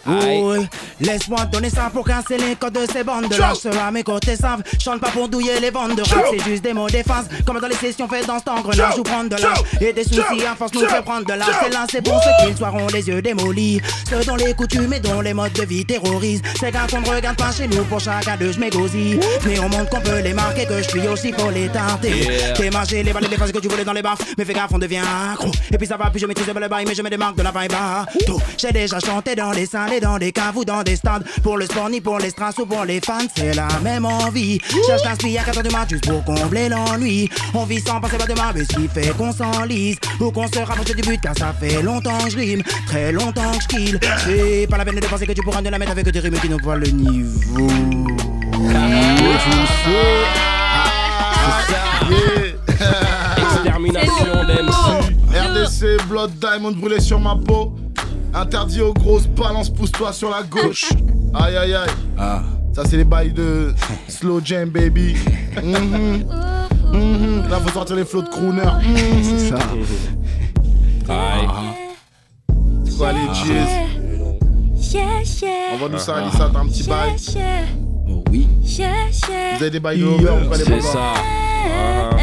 Oui, 0.05 0.67
laisse-moi 0.99 1.45
donner 1.45 1.69
ça 1.69 1.89
pour 1.93 2.05
casser 2.05 2.37
les 2.37 2.55
codes 2.55 2.73
de 2.73 2.91
ces 2.91 3.03
bandes. 3.03 3.25
Ceux 3.61 3.71
à 3.71 3.91
mes 3.91 4.03
côtés 4.03 4.35
savent, 4.35 4.63
chante 4.79 4.99
pas 4.99 5.09
pour 5.09 5.29
douiller 5.29 5.59
les 5.59 5.69
ventes 5.69 5.95
de 5.95 6.01
rap. 6.01 6.25
C'est 6.31 6.43
juste 6.43 6.63
des 6.63 6.73
mots 6.73 6.89
défense, 6.89 7.25
comme 7.45 7.59
dans 7.59 7.67
les 7.67 7.75
sessions 7.75 8.07
faites 8.07 8.25
dans 8.25 8.39
cet 8.39 8.49
engrenage 8.49 8.97
ou 8.97 9.03
prendre 9.03 9.29
de 9.29 9.35
l'âge. 9.41 9.61
Et 9.79 9.93
des 9.93 10.03
soucis 10.03 10.45
à 10.49 10.55
force 10.55 10.73
nous 10.73 10.81
fait 10.81 11.01
prendre 11.01 11.25
de 11.25 11.33
l'âge. 11.33 11.49
C'est 11.63 11.69
là, 11.69 11.85
c'est 11.91 12.01
pour 12.03 12.21
ceux 12.23 12.29
qui 12.43 12.51
le 12.51 12.57
soir 12.57 12.73
ont 12.73 12.87
les 12.87 13.07
yeux 13.07 13.21
démolis. 13.21 13.81
Ceux 14.09 14.23
dont 14.25 14.35
les 14.35 14.53
coutumes 14.53 14.93
et 14.93 14.99
dont 14.99 15.21
les 15.21 15.33
modes 15.33 15.53
de 15.53 15.63
vie 15.63 15.85
terrorisent. 15.85 16.41
Ces 16.59 16.71
gars 16.71 16.87
qu'on 16.89 17.01
ne 17.01 17.07
regarde 17.07 17.37
pas 17.37 17.51
chez 17.51 17.67
nous 17.67 17.83
pour 17.85 17.99
chacun 17.99 18.37
d'eux, 18.37 18.51
je 18.51 18.59
m'égosille. 18.59 19.19
Mais 19.45 19.59
on 19.59 19.69
montre 19.69 19.89
qu'on 19.89 20.01
peut 20.01 20.19
les 20.19 20.33
marquer, 20.33 20.65
que 20.65 20.77
je 20.81 20.89
suis 20.89 21.07
aussi 21.07 21.31
pour 21.31 21.51
les 21.51 21.69
tenter. 21.69 22.09
Yeah. 22.09 22.53
T'es 22.53 22.69
mangé 22.69 23.03
les 23.03 23.13
balles 23.13 23.27
les 23.29 23.37
phases 23.37 23.51
que 23.51 23.59
tu 23.59 23.67
voulais 23.67 23.85
dans 23.85 23.93
les 23.93 24.01
baffes. 24.01 24.21
Mais 24.37 24.45
fais 24.45 24.53
gaffe, 24.53 24.71
on 24.73 24.79
devient 24.79 25.01
accro. 25.31 25.51
Et 25.71 25.77
puis 25.77 25.87
ça 25.87 25.97
va, 25.97 26.09
puis 26.09 26.19
je 26.19 26.25
maîtrise 26.25 26.47
le 26.47 26.67
bail, 26.67 26.85
mais 26.87 26.95
je 26.95 27.01
me 27.01 27.09
démarque 27.09 27.35
de 27.35 27.43
la 27.43 27.51
vibe. 27.51 27.71
J'ai 28.57 28.71
déjà 28.71 28.99
chanté 28.99 29.35
dans 29.35 29.51
les 29.51 29.65
salles 29.65 29.90
dans 29.99 30.17
des 30.17 30.31
caves 30.31 30.57
ou 30.57 30.65
dans 30.65 30.83
des 30.83 30.95
stades. 30.95 31.23
Pour 31.43 31.57
le 31.57 31.65
sport, 31.65 31.89
ni 31.89 31.99
pour 32.01 32.19
les 32.19 32.29
strass 32.29 32.57
ou 32.59 32.65
pour 32.65 32.85
les 32.85 33.01
fans, 33.01 33.27
c'est 33.35 33.53
la 33.53 33.67
même 33.83 34.05
envie. 34.05 34.59
Cherche 34.87 35.03
l'inspire 35.03 35.41
à 35.41 35.43
4 35.45 35.57
heures 35.57 35.63
du 35.63 35.69
mat 35.69 35.89
juste 35.89 36.07
pour 36.07 36.23
combler 36.23 36.69
l'ennui. 36.69 37.29
On 37.53 37.65
vit 37.65 37.81
sans 37.81 37.99
penser 37.99 38.17
pas 38.17 38.25
demain, 38.25 38.51
mais 38.55 38.63
ce 38.63 38.75
qui 38.75 38.87
fait 38.87 39.15
qu'on 39.17 39.31
s'enlise. 39.31 39.97
Ou 40.19 40.31
qu'on 40.31 40.47
se 40.47 40.59
rapproche 40.59 40.95
du 40.95 41.01
but, 41.01 41.19
car 41.19 41.37
ça 41.37 41.53
fait 41.59 41.81
longtemps 41.81 42.17
que 42.23 42.29
je 42.29 42.37
rime. 42.37 42.63
Très 42.87 43.11
longtemps 43.11 43.51
que 43.51 43.63
je 43.63 43.67
kill. 43.67 43.99
C'est 44.25 44.67
pas 44.69 44.77
la 44.77 44.85
peine 44.85 44.99
de 44.99 45.05
penser 45.05 45.25
que 45.27 45.33
tu 45.33 45.41
pourras 45.41 45.61
ne 45.61 45.69
la 45.69 45.77
mettre 45.77 45.91
avec 45.91 46.09
des 46.09 46.19
rimes 46.19 46.39
qui 46.39 46.49
n'ont 46.49 46.57
pas 46.57 46.75
le 46.75 46.87
niveau. 46.87 47.67
Extermination 53.37 54.45
d'MC. 54.47 54.71
RDC, 55.33 56.07
Blood 56.07 56.31
Diamond 56.39 56.71
brûlé 56.71 56.99
sur 56.99 57.19
ma 57.19 57.35
peau. 57.35 57.75
Interdit 58.33 58.81
aux 58.81 58.93
grosses 58.93 59.27
balances, 59.27 59.69
pousse-toi 59.69 60.13
sur 60.13 60.29
la 60.29 60.43
gauche. 60.43 60.89
Aïe 61.33 61.57
aïe 61.57 61.73
aïe. 61.73 61.89
Ah. 62.17 62.41
Ça, 62.73 62.83
c'est 62.85 62.95
les 62.97 63.03
bails 63.03 63.33
de 63.33 63.73
Slow 64.07 64.39
Jam, 64.43 64.69
baby. 64.69 65.15
Mhm. 65.61 66.23
Mhm. 66.93 67.49
Là, 67.49 67.57
faut 67.59 67.69
sortir 67.73 67.95
les 67.97 68.05
flots 68.05 68.21
de 68.21 68.29
crooner. 68.29 68.61
Mhm. 68.63 69.23
C'est 69.23 69.49
ça. 69.49 69.57
Aïe. 71.09 71.47
C'est 72.85 72.97
quoi 72.97 73.11
les 73.13 73.33
cheers? 73.33 73.67
Yeah, 74.93 75.03
yeah. 75.41 75.73
Envoie-nous 75.75 75.97
ça, 75.99 76.15
Alissa, 76.17 76.49
t'as 76.51 76.59
un 76.59 76.65
petit 76.67 76.83
bail. 76.83 77.11
Yeah, 77.35 77.43
Oh 78.09 78.23
oui. 78.29 78.47
yeah, 78.63 78.87
yeah. 79.29 79.55
Vous 79.57 79.61
avez 79.61 79.69
des 79.71 79.79
bails 79.79 79.99
de 79.99 80.05
over 80.05 80.31
ou 80.45 80.49
pas 80.49 80.57
les 80.57 80.63
C'est 80.63 80.69
bails 80.69 80.81
ça. 80.81 81.13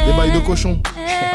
Des 0.07 0.13
bails 0.17 0.33
de 0.33 0.41
cochon. 0.47 0.81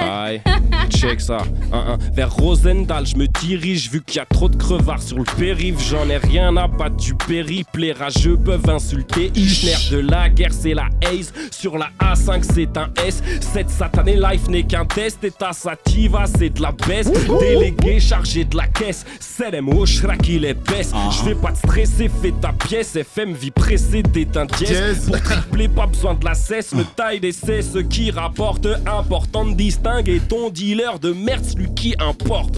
Aïe, 0.02 0.42
check 0.90 1.22
ça. 1.22 1.40
Un, 1.72 1.94
un. 1.94 1.98
Vers 2.14 2.34
Rosendal, 2.34 3.06
je 3.06 3.16
me 3.16 3.28
dirige 3.28 3.90
vu 3.90 4.02
qu'il 4.02 4.18
y 4.18 4.20
a 4.20 4.26
trop 4.26 4.50
de 4.50 4.56
crevards 4.56 5.02
sur 5.02 5.18
le 5.18 5.24
périph'. 5.38 5.80
J'en 5.90 6.10
ai 6.10 6.18
rien 6.18 6.56
à 6.58 6.68
battre 6.68 6.96
du 6.98 7.16
périple. 7.16 7.80
Les 7.80 7.94
rageux 7.94 8.38
peuvent 8.38 8.70
insulter. 8.70 9.32
Ichner 9.36 9.76
de 9.92 9.98
la 10.00 10.30
guerre, 10.30 10.54
c'est 10.54 10.74
la 10.74 10.90
haze. 11.06 11.34
Sur 11.52 11.78
la 11.78 11.90
A5, 12.00 12.44
c'est 12.44 12.78
un 12.78 12.90
S. 13.06 13.22
Cette 13.42 13.70
satanée 13.70 14.16
life 14.16 14.48
n'est 14.48 14.64
qu'un 14.64 14.86
test. 14.86 15.24
Et 15.24 15.32
ta 15.32 15.54
sativa, 15.54 16.26
c'est 16.26 16.50
de 16.50 16.62
la 16.62 16.72
baisse. 16.72 17.12
Délégué, 17.40 18.00
chargé 18.00 18.46
de 18.46 18.56
la 18.56 18.68
caisse. 18.68 19.06
C'est 19.20 19.60
au 19.60 19.86
qui 20.22 20.40
les 20.40 20.54
baisse. 20.54 20.94
Je 21.12 21.26
vais 21.26 21.36
pas 21.36 21.52
te 21.52 21.58
stresser, 21.58 22.10
fais 22.22 22.32
ta 22.32 22.54
pièce. 22.54 22.96
FM, 22.96 23.34
vie 23.34 23.52
pressée, 23.52 24.04
d'éteint 24.04 24.46
dièse. 24.46 25.06
Pour 25.08 25.22
tripler, 25.22 25.68
pas 25.68 25.88
besoin 25.88 26.14
de 26.14 26.26
la 26.26 26.34
cesse. 26.34 26.74
Le 26.74 26.84
taille 26.84 27.20
d'essai, 27.20 27.62
ce 27.62 27.80
qui 27.80 28.12
rapporte 28.12 28.68
important 28.86 29.46
de 29.46 29.54
distinguer 29.64 30.20
ton 30.28 30.50
dealer 30.50 31.00
de 31.00 31.14
merde, 31.14 31.46
celui 31.46 31.74
qui 31.74 31.96
importe. 31.98 32.58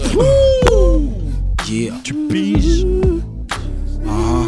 Yeah. 1.68 1.94
Tu 2.02 2.12
piges 2.28 2.84
Ah. 4.08 4.44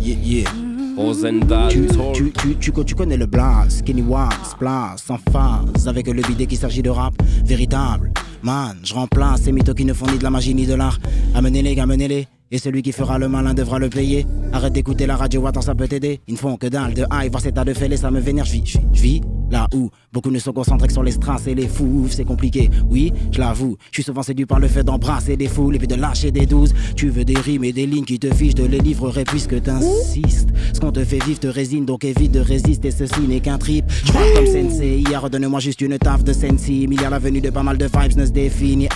Yeah, 0.00 0.16
yeah. 0.24 0.50
Rosendal, 0.96 1.68
Tu, 1.70 1.86
tu, 2.14 2.32
tu, 2.32 2.56
tu, 2.72 2.84
tu 2.84 2.94
connais 2.94 3.16
le 3.18 3.26
blast, 3.26 3.80
Skinny 3.80 4.02
Wax, 4.02 4.54
place, 4.58 5.04
en 5.10 5.18
phase 5.30 5.86
avec 5.86 6.06
le 6.08 6.22
bidet 6.22 6.46
qui 6.46 6.56
s'agit 6.56 6.82
de 6.82 6.90
rap 6.90 7.14
véritable. 7.44 8.10
Man, 8.42 8.76
je 8.82 8.94
remplace 8.94 9.42
ces 9.42 9.52
mythos 9.52 9.74
qui 9.74 9.84
ne 9.84 9.92
font 9.92 10.06
ni 10.06 10.16
de 10.18 10.22
la 10.24 10.30
magie 10.30 10.54
ni 10.54 10.66
de 10.66 10.74
l'art. 10.74 10.98
Amenez-les, 11.34 11.78
amenez-les. 11.78 12.26
Et 12.50 12.58
celui 12.58 12.82
qui 12.82 12.92
fera 12.92 13.18
le 13.18 13.28
malin 13.28 13.52
devra 13.52 13.78
le 13.78 13.90
payer. 13.90 14.26
Arrête 14.52 14.72
d'écouter 14.72 15.06
la 15.06 15.16
radio, 15.16 15.46
attends, 15.46 15.60
ça 15.60 15.74
peut 15.74 15.88
t'aider. 15.88 16.20
Ils 16.28 16.34
ne 16.34 16.38
font 16.38 16.56
que 16.56 16.66
dalle 16.66 16.94
de 16.94 17.04
high, 17.12 17.30
voir 17.30 17.42
cet 17.42 17.54
tas 17.54 17.64
de 17.64 17.74
fêlés, 17.74 17.98
ça 17.98 18.10
me 18.10 18.20
vénère. 18.20 18.44
Je 18.44 18.52
vis, 18.52 18.62
je 18.64 18.78
vis, 18.78 18.86
je 18.92 19.02
vis 19.02 19.20
là 19.50 19.66
où 19.74 19.90
beaucoup 20.12 20.30
ne 20.30 20.38
sont 20.38 20.52
concentrés 20.52 20.88
que 20.88 20.92
sur 20.92 21.02
les 21.02 21.12
strass 21.12 21.46
et 21.46 21.54
les 21.54 21.68
fous. 21.68 22.06
C'est 22.10 22.24
compliqué, 22.24 22.70
oui, 22.90 23.12
je 23.32 23.38
l'avoue. 23.38 23.76
Je 23.90 23.96
suis 23.96 24.02
souvent 24.02 24.22
séduit 24.22 24.46
par 24.46 24.60
le 24.60 24.68
fait 24.68 24.82
d'embrasser 24.82 25.36
des 25.36 25.48
foules 25.48 25.76
et 25.76 25.78
puis 25.78 25.88
de 25.88 25.94
lâcher 25.94 26.30
des 26.30 26.46
douze. 26.46 26.72
Tu 26.96 27.10
veux 27.10 27.24
des 27.24 27.38
rimes 27.38 27.64
et 27.64 27.72
des 27.72 27.86
lignes 27.86 28.04
qui 28.04 28.18
te 28.18 28.32
fichent, 28.34 28.54
te 28.54 28.62
les 28.62 28.78
livrerai 28.78 29.24
puisque 29.24 29.62
t'insistes. 29.62 30.48
Ce 30.72 30.80
qu'on 30.80 30.92
te 30.92 31.04
fait 31.04 31.22
vivre 31.24 31.40
te 31.40 31.46
résine, 31.46 31.84
donc 31.84 32.04
évite 32.04 32.32
de 32.32 32.40
résister. 32.40 32.90
Ceci 32.90 33.20
n'est 33.28 33.40
qu'un 33.40 33.58
trip. 33.58 33.84
Je 34.04 34.12
comme 34.12 34.46
sensei. 34.46 35.02
Hier, 35.06 35.20
redonne-moi 35.20 35.60
juste 35.60 35.80
une 35.80 35.98
taf 35.98 36.24
de 36.24 36.32
y 36.32 37.04
a 37.04 37.10
la 37.10 37.18
venue 37.18 37.40
de 37.40 37.50
pas 37.50 37.62
mal 37.62 37.76
de 37.76 37.86
vibes, 37.86 38.16
ne 38.16 38.24
se 38.24 38.30
définit. 38.30 38.88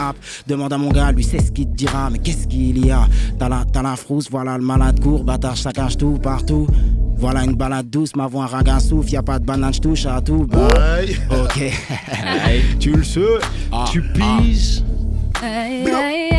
Demande 0.47 0.73
à 0.73 0.79
mon 0.79 0.91
gars, 0.91 1.13
lui, 1.13 1.25
c'est 1.25 1.43
ce 1.43 1.53
qu'il 1.53 1.67
te 1.67 1.75
dira. 1.75 2.11
Mais 2.11 2.19
qu'est-ce 2.19 2.47
qu'il 2.47 2.85
y 2.85 2.91
a? 2.91 3.07
T'as 3.43 3.49
la, 3.49 3.65
t'as 3.65 3.83
la 3.83 3.97
frousse, 3.97 4.29
voilà 4.31 4.57
le 4.57 4.63
malade 4.63 5.01
court. 5.01 5.25
Bâtard, 5.25 5.57
ça 5.57 5.73
cache 5.73 5.97
tout 5.97 6.17
partout. 6.23 6.69
Voilà 7.17 7.43
une 7.43 7.57
balade 7.57 7.91
douce, 7.91 8.15
ma 8.15 8.29
voix 8.29 8.45
un 8.45 8.47
raga 8.47 8.79
souffle. 8.79 9.11
Y 9.11 9.17
a 9.17 9.23
pas 9.25 9.41
de 9.41 9.45
banane, 9.45 9.75
je 9.75 9.81
touche 9.81 10.07
à 10.07 10.21
tout. 10.21 10.47
Bah, 10.47 10.69
Aïe. 10.95 11.17
ok. 11.29 11.73
tu 12.79 12.93
le 12.93 13.03
sais, 13.03 13.21
tu. 13.91 14.05
Aïe, 14.23 14.85
aïe, 15.43 15.91
aïe, 15.91 15.93
aïe. 15.93 16.32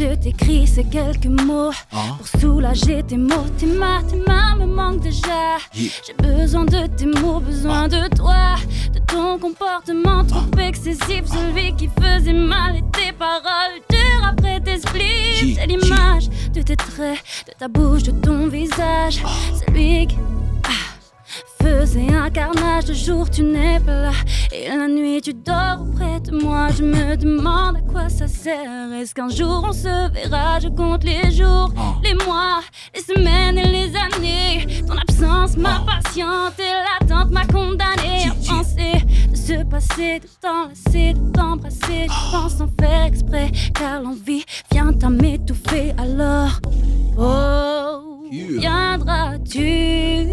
Je 0.00 0.14
t'écris 0.14 0.66
ces 0.66 0.84
quelques 0.84 1.26
mots 1.26 1.72
pour 1.90 2.40
soulager 2.40 3.02
tes 3.02 3.18
mots. 3.18 3.44
Tes 3.58 3.66
mains, 3.66 4.02
tes 4.04 4.16
mains 4.16 4.56
me 4.56 4.64
manquent 4.64 5.02
déjà. 5.02 5.58
J'ai 5.74 6.14
besoin 6.18 6.64
de 6.64 6.86
tes 6.86 7.04
mots, 7.04 7.38
besoin 7.38 7.86
de 7.86 8.08
toi, 8.16 8.54
de 8.94 8.98
ton 9.00 9.38
comportement 9.38 10.24
trop 10.24 10.58
excessif, 10.58 11.26
celui 11.26 11.76
qui 11.76 11.90
faisait 12.00 12.32
mal 12.32 12.76
et 12.76 12.84
tes 12.92 13.12
paroles 13.12 13.76
dures 13.90 14.26
après 14.26 14.58
tes 14.60 14.78
splits. 14.78 15.56
C'est 15.56 15.66
l'image 15.66 16.30
de 16.54 16.62
tes 16.62 16.76
traits, 16.76 17.18
de 17.48 17.52
ta 17.58 17.68
bouche, 17.68 18.04
de 18.04 18.12
ton 18.12 18.48
visage, 18.48 19.22
celui 19.66 20.06
qui 20.06 20.16
faisait 21.62 22.12
un 22.12 22.30
carnage 22.30 22.86
de 22.86 22.94
jour 22.94 23.28
tu 23.30 23.42
n'es 23.42 23.80
pas 23.80 24.02
là. 24.02 24.12
Et 24.52 24.68
la 24.68 24.88
nuit 24.88 25.20
tu 25.20 25.34
dors 25.34 25.82
auprès 25.82 26.20
de 26.20 26.32
moi. 26.42 26.68
Je 26.76 26.82
me 26.82 27.16
demande 27.16 27.76
à 27.76 27.80
quoi 27.92 28.08
ça 28.08 28.28
sert. 28.28 28.92
Est-ce 29.00 29.14
qu'un 29.14 29.28
jour 29.28 29.64
on 29.68 29.72
se 29.72 30.12
verra? 30.12 30.58
Je 30.60 30.68
compte 30.68 31.04
les 31.04 31.30
jours 31.30 31.72
les 32.02 32.14
mois 32.24 32.60
les 32.94 33.02
semaines 33.02 33.58
et 33.58 33.68
les 33.68 33.92
années. 33.96 34.66
Ton 34.86 34.96
absence 34.96 35.56
m'a 35.56 35.82
patiente 35.86 36.58
et 36.58 37.06
l'attente 37.06 37.30
m'a 37.30 37.46
condamné. 37.46 38.28
À 38.28 38.52
penser 38.52 39.04
de 39.56 39.64
passé 39.64 40.20
t'enlacer, 40.20 40.20
de 40.20 40.28
t'enlacer, 40.40 41.14
de 41.14 41.32
t'embrasser. 41.32 42.06
Je 42.08 42.30
pense 42.30 42.56
sans 42.56 42.68
faire 42.78 43.04
exprès, 43.04 43.50
car 43.74 44.02
l'envie 44.02 44.44
vient 44.70 44.92
à 45.02 45.10
m'étouffer. 45.10 45.92
Alors, 45.98 46.60
oh, 47.18 47.99
viendras-tu? 48.30 50.26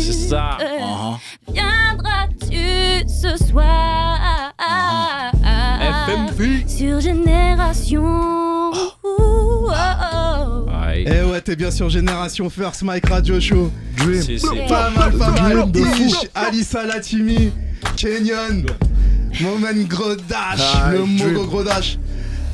C'est 0.00 0.28
ça. 0.28 0.58
Uh-huh. 0.60 1.18
Viendras-tu 1.52 3.08
ce 3.08 3.36
soir? 3.44 4.52
FMV. 6.08 6.66
sur 6.68 7.00
Génération 7.00 8.02
Oh, 8.72 8.92
oh, 9.04 9.70
oh. 9.70 10.66
Eh 10.94 11.22
ouais, 11.22 11.40
t'es 11.40 11.56
bien 11.56 11.70
sur 11.70 11.88
Génération 11.90 12.48
First 12.50 12.82
Mike 12.82 13.08
Radio 13.08 13.38
Show. 13.40 13.70
Dream. 13.96 14.22
Si, 14.22 14.38
si. 14.38 14.46
Pas 14.68 14.90
mal, 14.90 15.12
pas 15.12 15.30
mal. 15.30 15.52
Dream 15.52 15.70
de. 15.72 15.80
Ish, 15.80 16.28
Alissa 16.34 16.84
Latimi, 16.84 17.52
Kenyon, 17.96 18.64
Moment 19.40 19.84
Grodash, 19.88 20.60
Ah, 20.82 20.92
le. 20.92 21.04
Mogo 21.04 21.44
Grodash. 21.46 21.98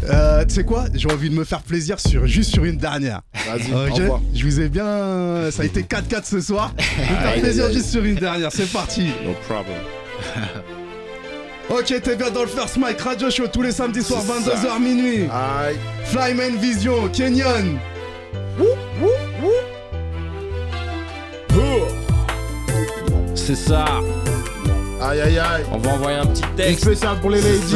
Euh, 0.05 0.45
tu 0.45 0.55
sais 0.55 0.65
quoi? 0.65 0.85
J'ai 0.95 1.11
envie 1.11 1.31
de 1.31 1.35
me 1.35 1.45
faire 1.45 1.63
plaisir 1.63 2.01
sur, 2.01 2.27
juste 2.27 2.53
sur 2.53 2.65
une 2.65 2.77
dernière. 2.77 3.21
Vas-y. 3.47 3.73
Je 4.35 4.45
vous 4.45 4.61
ai 4.61 4.69
bien. 4.69 5.51
Ça 5.51 5.63
a 5.63 5.65
été 5.65 5.83
4-4 5.83 6.25
ce 6.25 6.41
soir. 6.41 6.75
Je 6.79 6.85
vais 6.85 7.03
me 7.03 7.07
faire 7.07 7.27
Aïe, 7.33 7.41
plaisir 7.41 7.73
juste 7.73 7.91
sur 7.91 8.05
une 8.05 8.17
dernière. 8.17 8.51
C'est 8.53 8.71
parti. 8.73 9.11
No 9.25 9.33
problem. 9.47 9.79
Ok, 11.71 11.95
t'es 12.03 12.17
bien 12.17 12.31
dans 12.31 12.43
le 12.43 12.49
First 12.49 12.77
Mike 12.77 13.01
Radio 13.01 13.31
Show 13.31 13.47
tous 13.47 13.63
les 13.63 13.73
samedis 13.73 14.03
soirs, 14.03 14.21
C'est 14.27 14.51
22h 14.51 14.83
minuit. 14.83 15.27
Aïe. 15.33 15.77
Flyman 16.05 16.57
Vision, 16.57 17.09
Kenyon. 17.09 17.79
C'est 23.35 23.57
ça. 23.57 23.85
Aïe, 25.03 25.21
aïe, 25.21 25.39
aïe. 25.39 25.65
On 25.73 25.79
va 25.79 25.91
envoyer 25.95 26.19
un 26.19 26.27
petit 26.27 26.43
Une 26.43 26.55
texte. 26.57 26.85
spéciale 26.85 27.19
pour 27.21 27.31
les 27.31 27.41
ladies. 27.41 27.75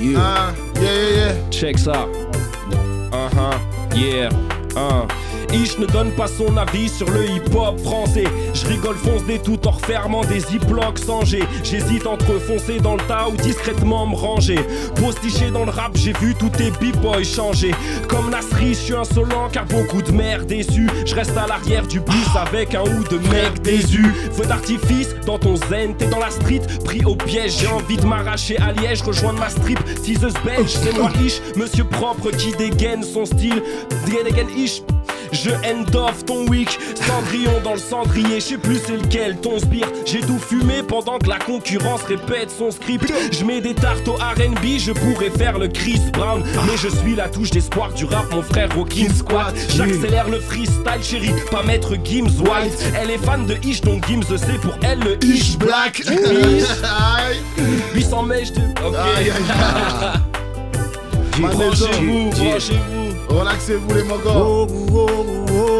Yeah. 0.00 0.18
Ah, 0.18 0.52
yeah, 0.80 0.82
yeah, 0.92 1.10
yeah. 1.26 1.34
Check 1.50 1.78
ça. 1.78 2.06
Uh-huh, 3.12 3.96
yeah. 3.96 4.28
Uh. 4.76 5.06
Ish 5.52 5.78
ne 5.78 5.86
donne 5.86 6.10
pas 6.12 6.26
son 6.26 6.56
avis 6.56 6.88
sur 6.88 7.08
le 7.10 7.24
hip-hop 7.24 7.78
français. 7.80 8.24
Je 8.54 8.66
rigole, 8.66 8.96
fonce 8.96 9.24
des 9.24 9.38
tout 9.38 9.66
en 9.66 9.70
refermant 9.70 10.24
des 10.24 10.40
ziplocs 10.40 10.98
sans. 10.98 11.24
J'hésite 11.24 12.06
entre 12.06 12.38
foncer 12.38 12.78
dans 12.80 12.94
le 12.94 13.02
tas 13.08 13.28
ou 13.28 13.36
discrètement 13.36 14.06
me 14.06 14.14
ranger. 14.14 14.58
Postiché 14.96 15.50
dans 15.50 15.64
le 15.64 15.70
rap, 15.70 15.92
j'ai 15.96 16.12
vu 16.20 16.34
tous 16.34 16.50
tes 16.50 16.70
b-boys 16.70 17.24
changer. 17.24 17.72
Comme 18.08 18.30
Nasri, 18.30 18.68
je 18.68 18.78
suis 18.78 18.94
insolent 18.94 19.48
car 19.52 19.64
beaucoup 19.66 20.02
de 20.02 20.12
mères 20.12 20.44
déçues. 20.44 20.88
Je 21.04 21.14
reste 21.14 21.36
à 21.36 21.46
l'arrière 21.46 21.86
du 21.86 22.00
bus 22.00 22.36
avec 22.36 22.74
un 22.74 22.82
ou 22.82 23.04
deux 23.10 23.20
mecs 23.30 23.62
déçus. 23.62 24.12
Feu 24.32 24.44
d'artifice 24.46 25.14
dans 25.26 25.38
ton 25.38 25.56
zen, 25.56 25.94
t'es 25.96 26.06
dans 26.06 26.20
la 26.20 26.30
street, 26.30 26.62
pris 26.84 27.04
au 27.04 27.16
piège. 27.16 27.58
J'ai 27.58 27.66
envie 27.66 27.96
de 27.96 28.06
m'arracher 28.06 28.56
à 28.58 28.72
Liège, 28.72 29.02
rejoindre 29.02 29.40
ma 29.40 29.50
strip. 29.50 29.78
Teaseuse 30.02 30.34
belge, 30.44 30.70
c'est 30.70 30.96
moi 30.96 31.10
Ish, 31.22 31.40
monsieur 31.56 31.84
propre 31.84 32.30
qui 32.30 32.52
dégaine 32.52 33.02
son 33.02 33.24
style. 33.24 33.62
Dégaine 34.06 34.48
Ish. 34.56 34.82
Je 35.32 35.50
end 35.50 35.84
off 35.94 36.24
ton 36.24 36.46
week, 36.48 36.78
Cendrillon 37.06 37.60
dans 37.62 37.74
le 37.74 37.78
cendrier, 37.78 38.40
je 38.40 38.44
sais 38.44 38.58
plus 38.58 38.80
c'est 38.84 38.96
lequel 38.96 39.36
ton 39.36 39.58
sbire. 39.58 39.86
J'ai 40.06 40.20
tout 40.20 40.38
fumé 40.38 40.82
pendant 40.86 41.18
que 41.18 41.28
la 41.28 41.38
concurrence 41.38 42.02
répète 42.02 42.50
son 42.50 42.70
script. 42.70 43.12
Je 43.32 43.44
mets 43.44 43.60
des 43.60 43.74
tartes 43.74 44.06
au 44.08 44.14
RB, 44.14 44.78
je 44.78 44.92
pourrais 44.92 45.30
faire 45.30 45.58
le 45.58 45.68
Chris 45.68 46.00
Brown. 46.12 46.42
Mais 46.66 46.76
je 46.76 46.88
suis 46.88 47.14
la 47.14 47.28
touche 47.28 47.50
d'espoir 47.50 47.92
du 47.92 48.04
rap, 48.04 48.30
mon 48.32 48.42
frère 48.42 48.68
Rockin' 48.74 49.12
Squad. 49.14 49.54
J'accélère 49.76 50.28
le 50.28 50.40
freestyle, 50.40 51.02
chérie, 51.02 51.32
pas 51.50 51.62
mettre 51.62 51.94
Gims 52.04 52.40
White. 52.40 52.92
Elle 53.00 53.10
est 53.10 53.18
fan 53.18 53.46
de 53.46 53.56
Ish, 53.64 53.80
donc 53.82 54.06
Gims 54.06 54.22
c'est 54.36 54.60
pour 54.60 54.76
elle 54.82 55.00
le 55.00 55.24
Ish 55.24 55.58
Black. 55.58 56.00
Ish. 56.00 56.08
Aïe. 56.84 57.40
800 57.94 58.22
mèches 58.24 58.52
de. 58.52 58.60
Ok. 58.84 58.96
Branchez-vous, 61.40 62.30
branchez-vous. 62.36 62.97
Relaxez-vous, 63.28 63.94
les 63.94 64.04
mogos. 64.04 64.30
Oh, 64.34 64.66
oh, 64.92 65.06
oh, 65.52 65.77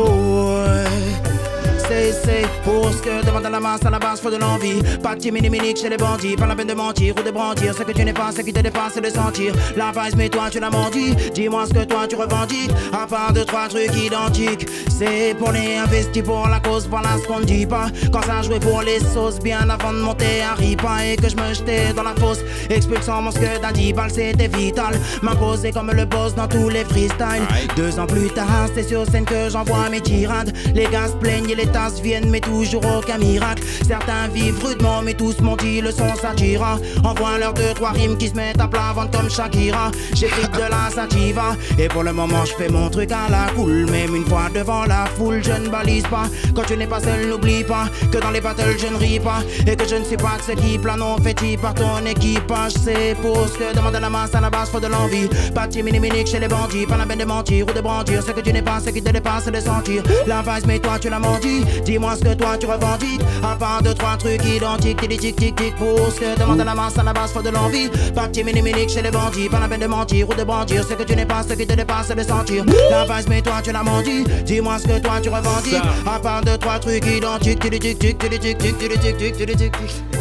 C'est, 1.89 2.13
c'est 2.13 2.47
pour 2.65 2.91
ce 2.93 2.99
que 2.99 3.25
demande 3.25 3.47
à 3.47 3.51
la 3.51 3.61
masse, 3.61 3.85
à 3.85 3.91
la 3.91 3.99
base, 3.99 4.21
faut 4.21 4.31
de 4.31 4.37
l'envie. 4.37 4.83
Pas 5.03 5.17
de 5.17 5.31
mini 5.31 5.49
minique 5.49 5.79
chez 5.79 5.89
les 5.89 5.97
bandits, 5.97 6.37
pas 6.37 6.47
la 6.47 6.55
peine 6.55 6.67
de 6.67 6.75
mentir 6.75 7.15
ou 7.19 7.23
de 7.23 7.31
brandir. 7.31 7.75
Ce 7.75 7.83
que 7.83 7.93
tu 7.93 8.05
n'es 8.05 8.13
pas, 8.13 8.31
ce 8.31 8.43
qui 8.43 8.53
te 8.53 8.61
dépasse, 8.61 8.93
c'est 8.95 9.01
de 9.01 9.09
sentir 9.09 9.55
la 9.75 9.91
vice, 9.91 10.15
mais 10.15 10.29
toi 10.29 10.51
tu 10.51 10.61
l'as 10.61 10.69
menti. 10.71 11.15
Dis-moi 11.35 11.65
ce 11.67 11.73
que 11.73 11.85
toi 11.85 12.07
tu 12.07 12.17
revendiques, 12.17 12.71
à 12.93 13.07
part 13.07 13.33
deux, 13.33 13.45
trois 13.47 13.69
trucs 13.69 13.95
identiques. 13.97 14.69
C'est 14.89 15.35
pour 15.39 15.53
les 15.53 15.77
investis, 15.77 16.23
pour 16.23 16.47
la 16.49 16.61
cause, 16.61 16.87
voilà 16.89 17.11
ce 17.23 17.27
qu'on 17.27 17.41
ne 17.41 17.45
dit 17.45 17.67
pas. 17.67 17.87
Quand 18.13 18.23
ça 18.23 18.43
jouait 18.43 18.61
pour 18.61 18.83
les 18.83 19.01
sauces, 19.01 19.39
bien 19.39 19.71
avant 19.71 19.93
de 19.93 19.99
monter 19.99 20.43
à 20.43 20.55
Ripa 20.55 21.07
et 21.07 21.17
que 21.17 21.29
je 21.29 21.37
me 21.37 21.55
jetais 21.55 21.95
dans 21.95 22.03
la 22.03 22.15
fosse. 22.17 22.41
Expulsant 22.69 23.23
mon 23.23 23.31
que 23.31 23.61
d'un 23.63 23.73
10 23.73 23.93
balles, 23.95 24.11
c'était 24.11 24.49
vital. 24.49 24.99
M'imposer 25.23 25.73
comme 25.73 25.91
le 25.91 26.05
boss 26.05 26.35
dans 26.35 26.49
tous 26.49 26.69
les 26.69 26.85
freestyles. 26.85 27.47
Deux 27.77 27.99
ans 27.99 28.07
plus 28.07 28.29
tard, 28.31 28.69
c'est 28.75 28.87
sur 28.87 29.07
scène 29.07 29.25
que 29.25 29.49
j'envoie 29.49 29.89
mes 29.89 30.01
tirades. 30.01 30.53
Les 30.75 30.87
gars 30.87 31.09
se 31.09 31.17
plaignent 31.17 31.49
et 31.49 31.55
les 31.55 31.67
viennent, 32.03 32.29
mais 32.31 32.41
toujours 32.41 32.83
aucun 32.99 33.19
miracle. 33.19 33.63
Certains 33.87 34.29
vivent 34.29 34.63
rudement, 34.65 35.03
mais 35.03 35.15
tous 35.15 35.41
m'ont 35.41 35.57
le 35.57 35.91
son 35.91 36.15
s'attira. 36.15 36.79
Envoie 37.05 37.39
leurs 37.39 37.53
deux, 37.53 37.73
trois 37.75 37.91
rimes 37.91 38.17
qui 38.17 38.29
se 38.29 38.35
mettent 38.35 38.61
à 38.61 38.69
plat 38.69 38.93
ventre 38.95 39.19
comme 39.19 39.31
Shakira. 39.31 39.91
J'écris 40.15 40.49
de 40.49 40.59
la 40.59 40.91
sativa, 40.91 41.57
et 41.79 41.89
pour 41.89 42.03
le 42.03 42.13
moment, 42.13 42.45
je 42.45 42.53
fais 42.55 42.69
mon 42.69 42.89
truc 42.89 43.11
à 43.13 43.31
la 43.31 43.51
cool. 43.55 43.87
Même 43.91 44.15
une 44.15 44.27
fois 44.27 44.49
devant 44.55 44.85
la 44.85 45.07
foule, 45.17 45.43
je 45.43 45.53
ne 45.53 45.69
balise 45.69 46.05
pas. 46.05 46.27
Quand 46.55 46.63
tu 46.63 46.77
n'es 46.77 46.87
pas 46.87 47.01
seul, 47.01 47.29
n'oublie 47.29 47.65
pas 47.65 47.87
que 48.13 48.19
dans 48.19 48.31
les 48.31 48.41
battles, 48.41 48.77
je 48.79 48.87
ne 48.87 48.97
ris 48.97 49.21
pas. 49.21 49.43
Et 49.67 49.77
que 49.77 49.87
je 49.87 49.97
ne 49.97 50.05
suis 50.05 50.17
pas 50.17 50.37
de 50.39 50.43
ceux 50.47 50.55
qui 50.55 50.79
planent 50.79 51.03
en 51.03 51.17
fétis 51.19 51.57
par 51.57 51.75
ton 51.75 52.05
équipage. 52.07 52.73
C'est 52.83 53.17
pour 53.21 53.49
ce 53.49 53.55
que 53.59 53.75
demande 53.75 53.95
la 54.01 54.11
masse, 54.11 54.35
à 54.35 54.41
la 54.41 54.51
base, 54.51 54.71
faut 54.71 54.81
de 54.81 54.87
l'envie. 54.87 55.29
De 55.29 55.83
mini 55.83 56.01
minique 56.01 56.29
chez 56.29 56.39
les 56.39 56.49
bandits, 56.49 56.87
pas 56.87 56.97
la 56.97 57.05
peine 57.05 57.19
de 57.19 57.25
mentir 57.25 57.67
ou 57.69 57.73
de 57.73 57.81
brandir. 57.81 58.23
Ce 58.23 58.31
que 58.31 58.41
tu 58.41 58.53
n'es 58.53 58.63
pas, 58.63 58.81
ce 58.81 58.91
qui 58.91 59.03
te 59.03 59.11
dépasse, 59.11 59.47
de 59.47 59.61
sentir. 59.61 60.03
La 60.27 60.43
vice, 60.43 60.67
mais 60.67 60.79
toi, 60.79 60.99
tu 60.99 61.11
l'as 61.11 61.19
menti. 61.19 61.65
Dis-moi 61.85 62.17
ce 62.17 62.23
que 62.23 62.35
toi 62.35 62.57
tu 62.59 62.67
revendiques. 62.67 63.21
À 63.43 63.57
part 63.57 63.83
deux, 63.83 63.95
trois 63.95 64.17
trucs 64.17 64.45
identiques, 64.45 65.01
t'es 65.01 65.09
tic 65.09 65.37
tic 65.37 65.57
tic 65.57 65.77
pour 65.77 65.99
ce 66.13 66.21
que 66.21 66.39
demande 66.39 66.61
à 66.61 66.65
la 66.65 66.75
masse, 66.75 66.99
à 66.99 67.03
la 67.03 67.13
base, 67.13 67.33
faut 67.33 67.43
de 67.43 67.51
l'envie. 67.51 67.89
Parti 68.15 68.45
mini 68.45 68.63
chez 68.89 69.03
les 69.03 69.11
bandits, 69.11 69.49
pas 69.49 69.61
la 69.61 69.69
peine 69.69 69.81
de 69.81 69.87
mentir 69.87 70.29
ou 70.29 70.35
de 70.35 70.45
brandir. 70.45 70.85
Ce 70.89 70.95
que 70.95 71.03
tu 71.03 71.15
n'es 71.17 71.27
pas, 71.27 71.43
ce 71.43 71.55
qui 71.55 71.67
te 71.67 71.75
dépasse, 71.75 72.09
c'est 72.09 72.15
de 72.15 72.23
sentir. 72.23 72.65
La 72.91 73.07
base, 73.07 73.27
mais 73.29 73.43
toi 73.43 73.61
tu 73.63 73.73
l'as 73.73 73.83
menti. 73.83 74.25
Dis-moi 74.45 74.79
ce 74.79 74.89
que 74.89 74.99
toi 74.99 75.21
tu 75.23 75.29
revendiques. 75.29 75.83
À 76.07 76.19
part 76.19 76.43
deux, 76.43 76.59
trois 76.59 76.79
trucs 76.79 77.07
identiques, 77.07 77.61
t'es 77.61 77.71
des 77.71 77.79
tic 77.79 77.99
tic, 77.99 78.19
t'es 78.19 78.39
tic 78.39 78.59
tic. 78.59 78.69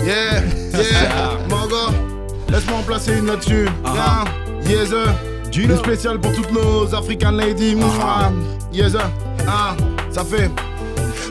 Yeah, 0.05 0.41
yeah, 0.73 1.37
Mango, 1.49 1.91
laisse-moi 2.49 2.79
en 2.79 2.83
placer 2.83 3.17
une 3.17 3.25
là-dessus. 3.25 3.67
Yeah, 3.85 4.25
yes, 4.69 4.89
Une 5.57 5.77
spéciale 5.77 6.19
pour 6.19 6.33
toutes 6.33 6.51
nos 6.51 6.93
African 6.93 7.31
ladies. 7.31 7.75
Yes, 8.71 8.93
ah, 9.47 9.75
ça 10.11 10.23
fait. 10.23 10.49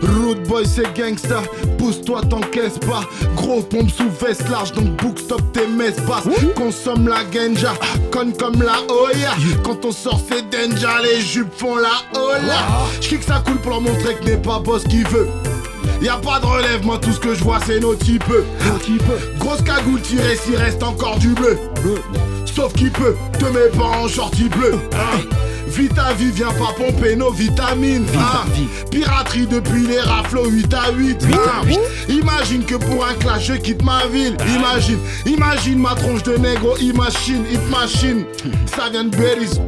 Root 0.03 0.37
boy 0.49 0.65
c'est 0.67 0.97
gangsta, 0.97 1.43
pousse-toi 1.79 2.23
t'encaisse 2.23 2.79
pas. 2.79 3.03
Gros 3.35 3.63
pompe 3.63 3.91
sous 3.91 4.11
veste 4.25 4.49
large 4.49 4.73
donc 4.73 4.87
book 5.03 5.19
stop 5.19 5.41
tes 5.53 5.67
messes 5.67 6.01
basses 6.07 6.25
Consomme 6.55 7.09
la 7.09 7.25
ganja, 7.25 7.75
conne 8.11 8.33
comme 8.37 8.63
la 8.63 8.79
Oya. 8.93 9.33
Quand 9.63 9.85
on 9.85 9.93
sort 9.93 10.21
c'est 10.29 10.49
danger, 10.51 10.87
les 11.03 11.21
jupes 11.21 11.53
font 11.57 11.77
la 11.77 12.21
Ola 12.21 12.87
J'kick 13.01 13.23
ça 13.23 13.43
coule 13.45 13.59
pour 13.59 13.71
leur 13.73 13.81
montrer 13.81 14.15
que 14.17 14.25
n'est 14.25 14.37
pas 14.37 14.59
boss 14.59 14.85
qui 14.85 15.03
veut. 15.05 15.29
Y'a 16.03 16.17
pas 16.17 16.41
de 16.41 16.47
relève, 16.47 16.85
moi 16.85 16.99
tout 16.99 17.13
ce 17.13 17.21
que 17.21 17.35
je 17.35 17.43
vois 17.43 17.59
c'est 17.67 17.81
nos 17.81 17.95
types. 17.95 18.23
Grosse 19.39 19.63
cagoule 19.63 20.01
tirée 20.01 20.37
s'il 20.37 20.57
reste 20.57 20.83
encore 20.83 21.19
du 21.19 21.29
bleu. 21.29 21.59
Sauf 22.45 22.73
qui 22.73 22.91
peut, 22.91 23.15
te 23.39 23.45
mets 23.47 23.71
pas 23.77 23.85
en 23.85 24.09
shorty 24.09 24.49
bleu. 24.49 24.75
Hein. 24.93 25.21
Vita 25.77 26.15
vie, 26.15 26.31
viens 26.31 26.53
pas 26.53 26.73
pomper 26.75 27.17
nos 27.17 27.31
vitamines. 27.31 28.07
Hein. 28.17 28.49
Piraterie 28.91 29.47
depuis 29.47 29.87
les 29.87 30.01
raflots 30.01 30.49
8 30.49 30.73
à 30.73 30.91
8 30.91 31.27
hein. 31.35 31.79
Imagine 32.09 32.65
que 32.65 32.77
pour 32.77 33.05
un 33.05 33.13
clash 33.15 33.49
je 33.49 33.53
quitte 33.55 33.83
ma 33.85 34.07
ville. 34.07 34.37
Imagine, 34.57 34.99
imagine 35.27 35.79
ma 35.79 35.95
tronche 35.95 36.23
de 36.23 36.37
négro 36.39 36.79
Imagine, 36.79 37.45
hit 37.51 37.61
machine. 37.71 38.25
Ça 38.75 38.89
vient 38.91 39.05
de 39.05 39.15
Berries 39.15 39.61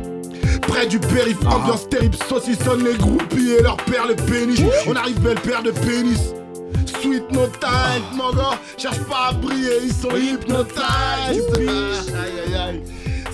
Près 0.62 0.87
du 0.87 0.99
périph, 0.99 1.44
ambiance 1.47 1.87
terrible, 1.90 2.16
saucissonne 2.27 2.85
les 2.85 2.97
groupies 2.97 3.53
et 3.59 3.62
leur 3.62 3.77
père 3.77 4.07
le 4.07 4.14
péniche 4.14 4.61
On 4.87 4.97
arrive 4.97 5.21
belle 5.21 5.40
paire 5.40 5.62
de 5.62 5.73
pénis. 5.73 6.33
Sweet 7.03 7.31
no 7.33 7.47
time, 7.61 8.03
mon 8.16 8.33
gars, 8.33 8.59
cherche 8.79 8.99
pas 9.01 9.29
à 9.29 9.33
briller, 9.33 9.79
ils 9.85 9.92
sont 9.92 10.16
hypnotised 10.16 10.79
Aïe 11.29 11.42
aïe 12.47 12.55
aïe 12.55 12.83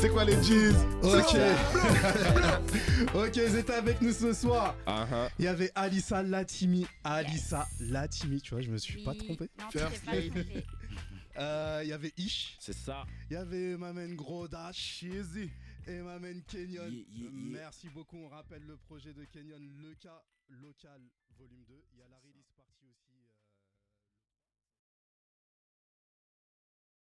C'est 0.04 0.10
quoi 0.10 0.26
les 0.26 0.36
G's 0.36 0.76
Ok. 1.02 1.34
ok, 3.14 3.36
ils 3.36 3.56
étaient 3.56 3.72
avec 3.72 4.02
nous 4.02 4.12
ce 4.12 4.34
soir. 4.34 4.76
Uh-huh. 4.86 5.30
Il 5.38 5.46
y 5.46 5.48
avait 5.48 5.72
Alissa 5.74 6.22
Latimi. 6.22 6.86
Alissa 7.02 7.66
Latimi, 7.80 8.42
tu 8.42 8.50
vois, 8.50 8.60
je 8.60 8.70
me 8.70 8.76
suis 8.76 9.02
pas 9.02 9.14
trompé. 9.14 9.48
Non, 9.58 9.64
tu 9.70 9.78
t'es 9.78 9.84
pas 9.84 10.12
trompé. 10.12 10.66
Euh, 11.38 11.80
Il 11.82 11.88
y 11.88 11.92
avait 11.92 12.12
Ish. 12.18 12.58
C'est 12.60 12.74
ça. 12.74 13.06
Il 13.30 13.32
y 13.32 13.36
avait 13.36 13.78
Mamen 13.78 14.14
Grodash. 14.14 14.76
Shizzy. 14.76 15.50
Et 15.86 15.98
Mamen 16.00 16.42
Kenyon. 16.42 16.82
Yeah, 16.82 16.90
yeah, 16.90 17.04
yeah. 17.14 17.30
Merci 17.32 17.88
beaucoup. 17.88 18.18
On 18.18 18.28
rappelle 18.28 18.62
le 18.66 18.76
projet 18.76 19.14
de 19.14 19.24
Kenyon, 19.24 19.58
le 19.58 19.94
cas 19.94 20.22
local 20.50 21.00
volume 21.38 21.64
2. 21.66 21.83